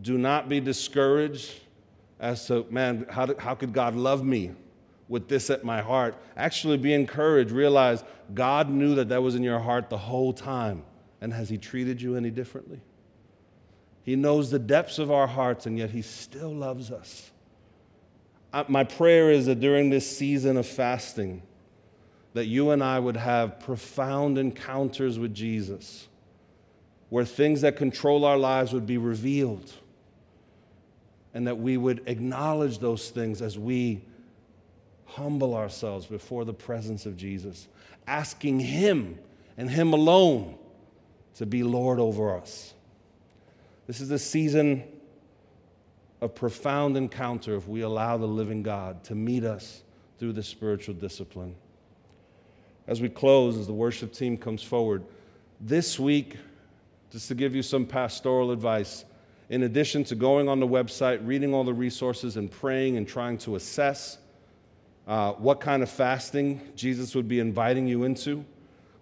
do 0.00 0.16
not 0.16 0.48
be 0.48 0.60
discouraged 0.60 1.60
as 2.20 2.46
to, 2.46 2.64
man, 2.70 3.06
how, 3.10 3.34
how 3.38 3.54
could 3.54 3.72
God 3.72 3.94
love 3.94 4.24
me 4.24 4.52
with 5.08 5.28
this 5.28 5.50
at 5.50 5.64
my 5.64 5.80
heart? 5.80 6.16
Actually, 6.36 6.76
be 6.78 6.92
encouraged. 6.92 7.50
Realize 7.50 8.04
God 8.34 8.68
knew 8.70 8.94
that 8.96 9.08
that 9.10 9.22
was 9.22 9.34
in 9.34 9.42
your 9.42 9.60
heart 9.60 9.90
the 9.90 9.98
whole 9.98 10.32
time. 10.32 10.82
And 11.20 11.32
has 11.32 11.48
He 11.48 11.58
treated 11.58 12.00
you 12.02 12.16
any 12.16 12.30
differently? 12.30 12.80
He 14.02 14.16
knows 14.16 14.50
the 14.50 14.58
depths 14.58 14.98
of 14.98 15.10
our 15.10 15.26
hearts, 15.26 15.66
and 15.66 15.78
yet 15.78 15.90
He 15.90 16.02
still 16.02 16.54
loves 16.54 16.90
us 16.90 17.30
my 18.68 18.84
prayer 18.84 19.30
is 19.30 19.46
that 19.46 19.60
during 19.60 19.90
this 19.90 20.16
season 20.16 20.56
of 20.56 20.66
fasting, 20.66 21.42
that 22.34 22.46
you 22.46 22.70
and 22.70 22.82
I 22.82 22.98
would 22.98 23.16
have 23.16 23.60
profound 23.60 24.38
encounters 24.38 25.18
with 25.18 25.34
Jesus, 25.34 26.08
where 27.08 27.24
things 27.24 27.60
that 27.62 27.76
control 27.76 28.24
our 28.24 28.38
lives 28.38 28.72
would 28.72 28.86
be 28.86 28.98
revealed, 28.98 29.72
and 31.34 31.46
that 31.46 31.58
we 31.58 31.76
would 31.76 32.02
acknowledge 32.06 32.78
those 32.78 33.10
things 33.10 33.42
as 33.42 33.58
we 33.58 34.02
humble 35.06 35.54
ourselves 35.54 36.06
before 36.06 36.44
the 36.44 36.52
presence 36.52 37.06
of 37.06 37.16
Jesus, 37.16 37.68
asking 38.06 38.60
Him 38.60 39.18
and 39.56 39.70
Him 39.70 39.92
alone 39.92 40.56
to 41.36 41.46
be 41.46 41.62
Lord 41.62 41.98
over 41.98 42.36
us. 42.36 42.74
This 43.86 44.00
is 44.00 44.10
a 44.10 44.18
season 44.18 44.84
of 46.20 46.34
profound 46.34 46.96
encounter 46.96 47.56
if 47.56 47.68
we 47.68 47.82
allow 47.82 48.16
the 48.16 48.26
living 48.26 48.62
God 48.62 49.04
to 49.04 49.14
meet 49.14 49.44
us 49.44 49.82
through 50.18 50.32
the 50.32 50.42
spiritual 50.42 50.94
discipline. 50.94 51.54
As 52.86 53.00
we 53.00 53.08
close, 53.08 53.56
as 53.56 53.66
the 53.66 53.72
worship 53.72 54.12
team 54.12 54.36
comes 54.36 54.62
forward, 54.62 55.04
this 55.60 55.98
week, 55.98 56.36
just 57.10 57.28
to 57.28 57.34
give 57.34 57.54
you 57.54 57.62
some 57.62 57.86
pastoral 57.86 58.50
advice, 58.50 59.04
in 59.48 59.62
addition 59.62 60.04
to 60.04 60.14
going 60.14 60.48
on 60.48 60.58
the 60.58 60.66
website, 60.66 61.24
reading 61.26 61.54
all 61.54 61.64
the 61.64 61.74
resources, 61.74 62.36
and 62.36 62.50
praying 62.50 62.96
and 62.96 63.06
trying 63.06 63.38
to 63.38 63.56
assess 63.56 64.18
uh, 65.06 65.32
what 65.32 65.60
kind 65.60 65.82
of 65.82 65.90
fasting 65.90 66.60
Jesus 66.74 67.14
would 67.14 67.28
be 67.28 67.38
inviting 67.38 67.86
you 67.86 68.04
into, 68.04 68.44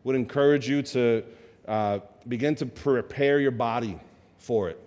would 0.05 0.17
encourage 0.17 0.69
you 0.69 0.83
to 0.83 1.25
uh, 1.67 1.99
begin 2.29 2.55
to 2.57 2.67
prepare 2.67 3.41
your 3.41 3.51
body 3.51 3.99
for 4.39 4.69
it. 4.69 4.81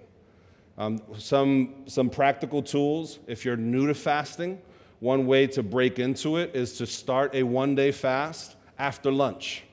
Um, 0.78 1.02
some, 1.18 1.74
some 1.88 2.10
practical 2.10 2.62
tools 2.62 3.18
if 3.26 3.44
you're 3.44 3.58
new 3.58 3.88
to 3.88 3.96
fasting. 3.96 4.62
One 5.00 5.26
way 5.26 5.48
to 5.48 5.64
break 5.64 6.00
into 6.00 6.38
it 6.38 6.56
is 6.56 6.78
to 6.78 6.86
start 6.86 7.34
a 7.34 7.44
one 7.44 7.74
day 7.76 7.92
fast 7.92 8.56
after 8.78 9.12
lunch. 9.12 9.64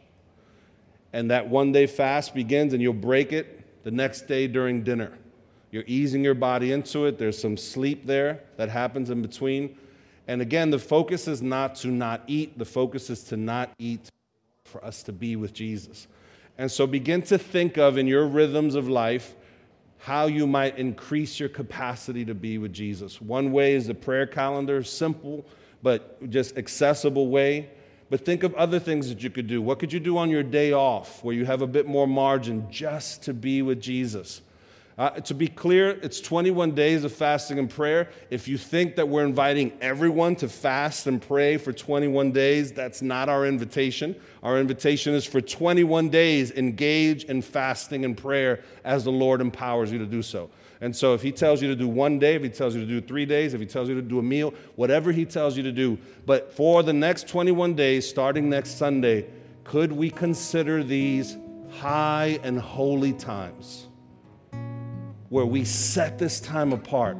And 1.12 1.30
that 1.30 1.48
one 1.48 1.72
day 1.72 1.86
fast 1.86 2.34
begins, 2.34 2.72
and 2.72 2.82
you'll 2.82 2.94
break 2.94 3.32
it 3.32 3.84
the 3.84 3.90
next 3.90 4.22
day 4.22 4.46
during 4.46 4.82
dinner. 4.82 5.12
You're 5.70 5.84
easing 5.86 6.24
your 6.24 6.34
body 6.34 6.72
into 6.72 7.06
it. 7.06 7.18
There's 7.18 7.38
some 7.38 7.56
sleep 7.56 8.06
there 8.06 8.40
that 8.56 8.68
happens 8.68 9.10
in 9.10 9.22
between. 9.22 9.76
And 10.26 10.40
again, 10.40 10.70
the 10.70 10.78
focus 10.78 11.28
is 11.28 11.42
not 11.42 11.74
to 11.76 11.88
not 11.88 12.22
eat, 12.26 12.58
the 12.58 12.64
focus 12.64 13.10
is 13.10 13.24
to 13.24 13.36
not 13.36 13.70
eat 13.78 14.10
for 14.64 14.84
us 14.84 15.02
to 15.04 15.12
be 15.12 15.36
with 15.36 15.52
Jesus. 15.52 16.06
And 16.56 16.70
so 16.70 16.86
begin 16.86 17.22
to 17.22 17.38
think 17.38 17.76
of 17.76 17.98
in 17.98 18.06
your 18.06 18.26
rhythms 18.26 18.74
of 18.74 18.88
life 18.88 19.34
how 19.98 20.26
you 20.26 20.46
might 20.46 20.78
increase 20.78 21.40
your 21.40 21.48
capacity 21.48 22.24
to 22.26 22.34
be 22.34 22.58
with 22.58 22.72
Jesus. 22.72 23.20
One 23.20 23.52
way 23.52 23.74
is 23.74 23.86
the 23.86 23.94
prayer 23.94 24.26
calendar, 24.26 24.82
simple 24.82 25.44
but 25.84 26.30
just 26.30 26.56
accessible 26.56 27.28
way. 27.28 27.68
But 28.10 28.24
think 28.24 28.42
of 28.42 28.54
other 28.54 28.80
things 28.80 29.08
that 29.10 29.22
you 29.22 29.30
could 29.30 29.46
do. 29.46 29.60
What 29.60 29.78
could 29.78 29.92
you 29.92 30.00
do 30.00 30.16
on 30.18 30.30
your 30.30 30.42
day 30.42 30.72
off 30.72 31.22
where 31.22 31.34
you 31.34 31.44
have 31.44 31.62
a 31.62 31.66
bit 31.66 31.86
more 31.86 32.06
margin 32.06 32.66
just 32.70 33.22
to 33.24 33.34
be 33.34 33.62
with 33.62 33.80
Jesus? 33.80 34.40
Uh, 34.96 35.10
to 35.10 35.34
be 35.34 35.48
clear, 35.48 35.90
it's 36.02 36.20
21 36.20 36.70
days 36.70 37.02
of 37.02 37.12
fasting 37.12 37.58
and 37.58 37.68
prayer. 37.68 38.10
If 38.30 38.46
you 38.46 38.56
think 38.56 38.94
that 38.94 39.08
we're 39.08 39.24
inviting 39.24 39.72
everyone 39.80 40.36
to 40.36 40.48
fast 40.48 41.08
and 41.08 41.20
pray 41.20 41.56
for 41.56 41.72
21 41.72 42.30
days, 42.30 42.70
that's 42.70 43.02
not 43.02 43.28
our 43.28 43.44
invitation. 43.44 44.14
Our 44.44 44.60
invitation 44.60 45.12
is 45.14 45.24
for 45.24 45.40
21 45.40 46.10
days, 46.10 46.52
engage 46.52 47.24
in 47.24 47.42
fasting 47.42 48.04
and 48.04 48.16
prayer 48.16 48.62
as 48.84 49.02
the 49.02 49.10
Lord 49.10 49.40
empowers 49.40 49.90
you 49.90 49.98
to 49.98 50.06
do 50.06 50.22
so. 50.22 50.48
And 50.80 50.94
so, 50.94 51.12
if 51.12 51.22
He 51.22 51.32
tells 51.32 51.60
you 51.60 51.66
to 51.68 51.76
do 51.76 51.88
one 51.88 52.20
day, 52.20 52.36
if 52.36 52.42
He 52.42 52.48
tells 52.48 52.76
you 52.76 52.80
to 52.82 52.86
do 52.86 53.00
three 53.00 53.26
days, 53.26 53.52
if 53.52 53.60
He 53.60 53.66
tells 53.66 53.88
you 53.88 53.96
to 53.96 54.02
do 54.02 54.20
a 54.20 54.22
meal, 54.22 54.54
whatever 54.76 55.10
He 55.10 55.24
tells 55.24 55.56
you 55.56 55.64
to 55.64 55.72
do, 55.72 55.98
but 56.24 56.52
for 56.52 56.84
the 56.84 56.92
next 56.92 57.26
21 57.26 57.74
days, 57.74 58.08
starting 58.08 58.48
next 58.48 58.78
Sunday, 58.78 59.26
could 59.64 59.90
we 59.90 60.08
consider 60.08 60.84
these 60.84 61.36
high 61.80 62.38
and 62.44 62.60
holy 62.60 63.12
times? 63.12 63.88
Where 65.34 65.44
we 65.44 65.64
set 65.64 66.16
this 66.16 66.38
time 66.38 66.72
apart 66.72 67.16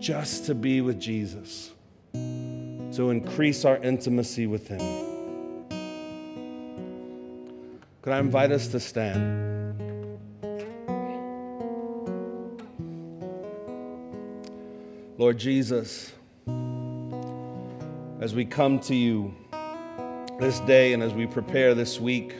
just 0.00 0.46
to 0.46 0.52
be 0.52 0.80
with 0.80 0.98
Jesus, 0.98 1.70
to 2.12 3.10
increase 3.10 3.64
our 3.64 3.76
intimacy 3.76 4.48
with 4.48 4.66
Him. 4.66 4.80
Could 8.02 8.12
I 8.12 8.18
invite 8.18 8.50
us 8.50 8.66
to 8.66 8.80
stand? 8.80 9.78
Lord 15.18 15.38
Jesus, 15.38 16.10
as 18.20 18.34
we 18.34 18.44
come 18.44 18.80
to 18.80 18.94
you 18.96 19.32
this 20.40 20.58
day 20.58 20.94
and 20.94 21.00
as 21.00 21.14
we 21.14 21.28
prepare 21.28 21.76
this 21.76 22.00
week, 22.00 22.34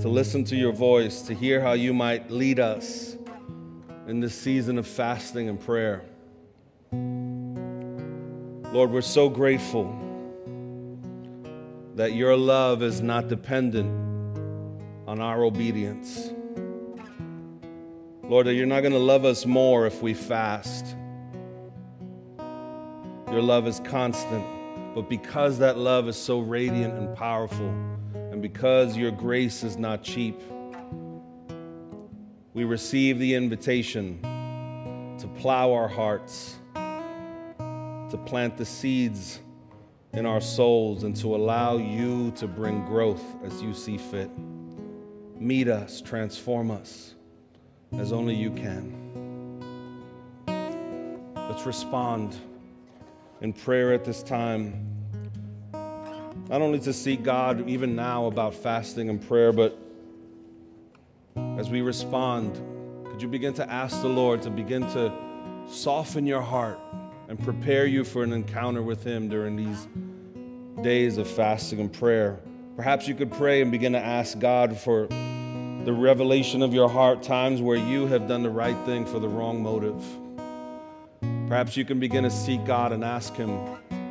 to 0.00 0.08
listen 0.08 0.44
to 0.44 0.56
your 0.56 0.72
voice, 0.72 1.22
to 1.22 1.34
hear 1.34 1.60
how 1.60 1.72
you 1.72 1.94
might 1.94 2.30
lead 2.30 2.60
us 2.60 3.16
in 4.06 4.20
this 4.20 4.34
season 4.34 4.78
of 4.78 4.86
fasting 4.86 5.48
and 5.48 5.60
prayer. 5.60 6.04
Lord, 8.72 8.90
we're 8.90 9.00
so 9.00 9.28
grateful 9.28 10.00
that 11.94 12.12
your 12.12 12.36
love 12.36 12.82
is 12.82 13.00
not 13.00 13.28
dependent 13.28 13.88
on 15.06 15.20
our 15.20 15.44
obedience. 15.44 16.30
Lord, 18.24 18.46
that 18.46 18.54
you're 18.54 18.66
not 18.66 18.80
going 18.80 18.92
to 18.92 18.98
love 18.98 19.24
us 19.24 19.46
more 19.46 19.86
if 19.86 20.02
we 20.02 20.12
fast. 20.14 20.96
Your 23.30 23.42
love 23.42 23.66
is 23.66 23.80
constant, 23.80 24.44
but 24.94 25.08
because 25.08 25.58
that 25.58 25.78
love 25.78 26.08
is 26.08 26.16
so 26.16 26.40
radiant 26.40 26.94
and 26.94 27.16
powerful, 27.16 27.72
and 28.34 28.42
because 28.42 28.96
your 28.96 29.12
grace 29.12 29.62
is 29.62 29.76
not 29.76 30.02
cheap, 30.02 30.36
we 32.52 32.64
receive 32.64 33.20
the 33.20 33.32
invitation 33.32 34.18
to 35.20 35.28
plow 35.38 35.72
our 35.72 35.86
hearts, 35.86 36.56
to 36.74 38.20
plant 38.26 38.56
the 38.56 38.64
seeds 38.64 39.38
in 40.14 40.26
our 40.26 40.40
souls, 40.40 41.04
and 41.04 41.14
to 41.14 41.36
allow 41.36 41.76
you 41.76 42.32
to 42.32 42.48
bring 42.48 42.84
growth 42.86 43.22
as 43.44 43.62
you 43.62 43.72
see 43.72 43.96
fit. 43.96 44.28
Meet 45.38 45.68
us, 45.68 46.00
transform 46.00 46.72
us 46.72 47.14
as 47.98 48.12
only 48.12 48.34
you 48.34 48.50
can. 48.50 49.62
Let's 51.36 51.64
respond 51.66 52.34
in 53.42 53.52
prayer 53.52 53.92
at 53.92 54.04
this 54.04 54.24
time 54.24 55.03
not 56.48 56.60
only 56.60 56.78
to 56.80 56.92
seek 56.92 57.22
God 57.22 57.68
even 57.68 57.96
now 57.96 58.26
about 58.26 58.54
fasting 58.54 59.08
and 59.08 59.26
prayer, 59.26 59.52
but 59.52 59.78
as 61.58 61.70
we 61.70 61.80
respond, 61.80 62.60
could 63.06 63.22
you 63.22 63.28
begin 63.28 63.54
to 63.54 63.70
ask 63.70 64.02
the 64.02 64.08
Lord 64.08 64.42
to 64.42 64.50
begin 64.50 64.82
to 64.92 65.12
soften 65.66 66.26
your 66.26 66.42
heart 66.42 66.78
and 67.28 67.42
prepare 67.42 67.86
you 67.86 68.04
for 68.04 68.22
an 68.22 68.32
encounter 68.32 68.82
with 68.82 69.02
Him 69.02 69.28
during 69.28 69.56
these 69.56 69.88
days 70.82 71.16
of 71.16 71.26
fasting 71.28 71.80
and 71.80 71.92
prayer? 71.92 72.38
Perhaps 72.76 73.08
you 73.08 73.14
could 73.14 73.32
pray 73.32 73.62
and 73.62 73.70
begin 73.70 73.92
to 73.92 74.00
ask 74.00 74.38
God 74.38 74.76
for 74.76 75.06
the 75.06 75.92
revelation 75.92 76.60
of 76.60 76.74
your 76.74 76.88
heart, 76.88 77.22
times 77.22 77.62
where 77.62 77.76
you 77.76 78.06
have 78.06 78.28
done 78.28 78.42
the 78.42 78.50
right 78.50 78.76
thing 78.84 79.06
for 79.06 79.18
the 79.18 79.28
wrong 79.28 79.62
motive. 79.62 80.02
Perhaps 81.48 81.76
you 81.76 81.84
can 81.84 82.00
begin 82.00 82.24
to 82.24 82.30
seek 82.30 82.64
God 82.66 82.92
and 82.92 83.02
ask 83.02 83.34
Him, 83.34 83.50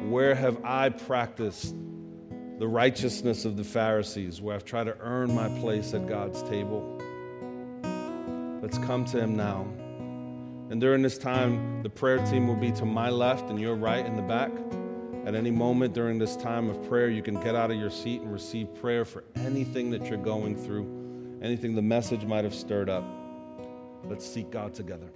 Where 0.09 0.33
have 0.33 0.63
I 0.63 0.89
practiced 0.89 1.75
the 2.59 2.67
righteousness 2.67 3.45
of 3.45 3.57
the 3.57 3.63
Pharisees, 3.63 4.41
where 4.41 4.55
I've 4.55 4.65
tried 4.65 4.85
to 4.85 4.97
earn 4.99 5.33
my 5.33 5.49
place 5.59 5.93
at 5.93 6.07
God's 6.07 6.41
table? 6.43 7.01
Let's 8.61 8.77
come 8.77 9.05
to 9.05 9.19
Him 9.19 9.35
now. 9.35 9.67
And 10.69 10.79
during 10.79 11.01
this 11.01 11.17
time, 11.17 11.83
the 11.83 11.89
prayer 11.89 12.25
team 12.25 12.47
will 12.47 12.55
be 12.55 12.71
to 12.73 12.85
my 12.85 13.09
left 13.09 13.49
and 13.49 13.59
your 13.59 13.75
right 13.75 14.05
in 14.05 14.15
the 14.15 14.21
back. 14.21 14.51
At 15.25 15.35
any 15.35 15.51
moment 15.51 15.93
during 15.93 16.17
this 16.17 16.35
time 16.35 16.69
of 16.69 16.81
prayer, 16.89 17.09
you 17.09 17.21
can 17.21 17.35
get 17.41 17.55
out 17.55 17.71
of 17.71 17.77
your 17.77 17.91
seat 17.91 18.21
and 18.21 18.31
receive 18.31 18.73
prayer 18.75 19.05
for 19.05 19.23
anything 19.35 19.91
that 19.91 20.07
you're 20.07 20.17
going 20.17 20.55
through, 20.55 21.39
anything 21.41 21.75
the 21.75 21.81
message 21.81 22.25
might 22.25 22.43
have 22.43 22.55
stirred 22.55 22.89
up. 22.89 23.05
Let's 24.05 24.25
seek 24.25 24.51
God 24.51 24.73
together. 24.73 25.09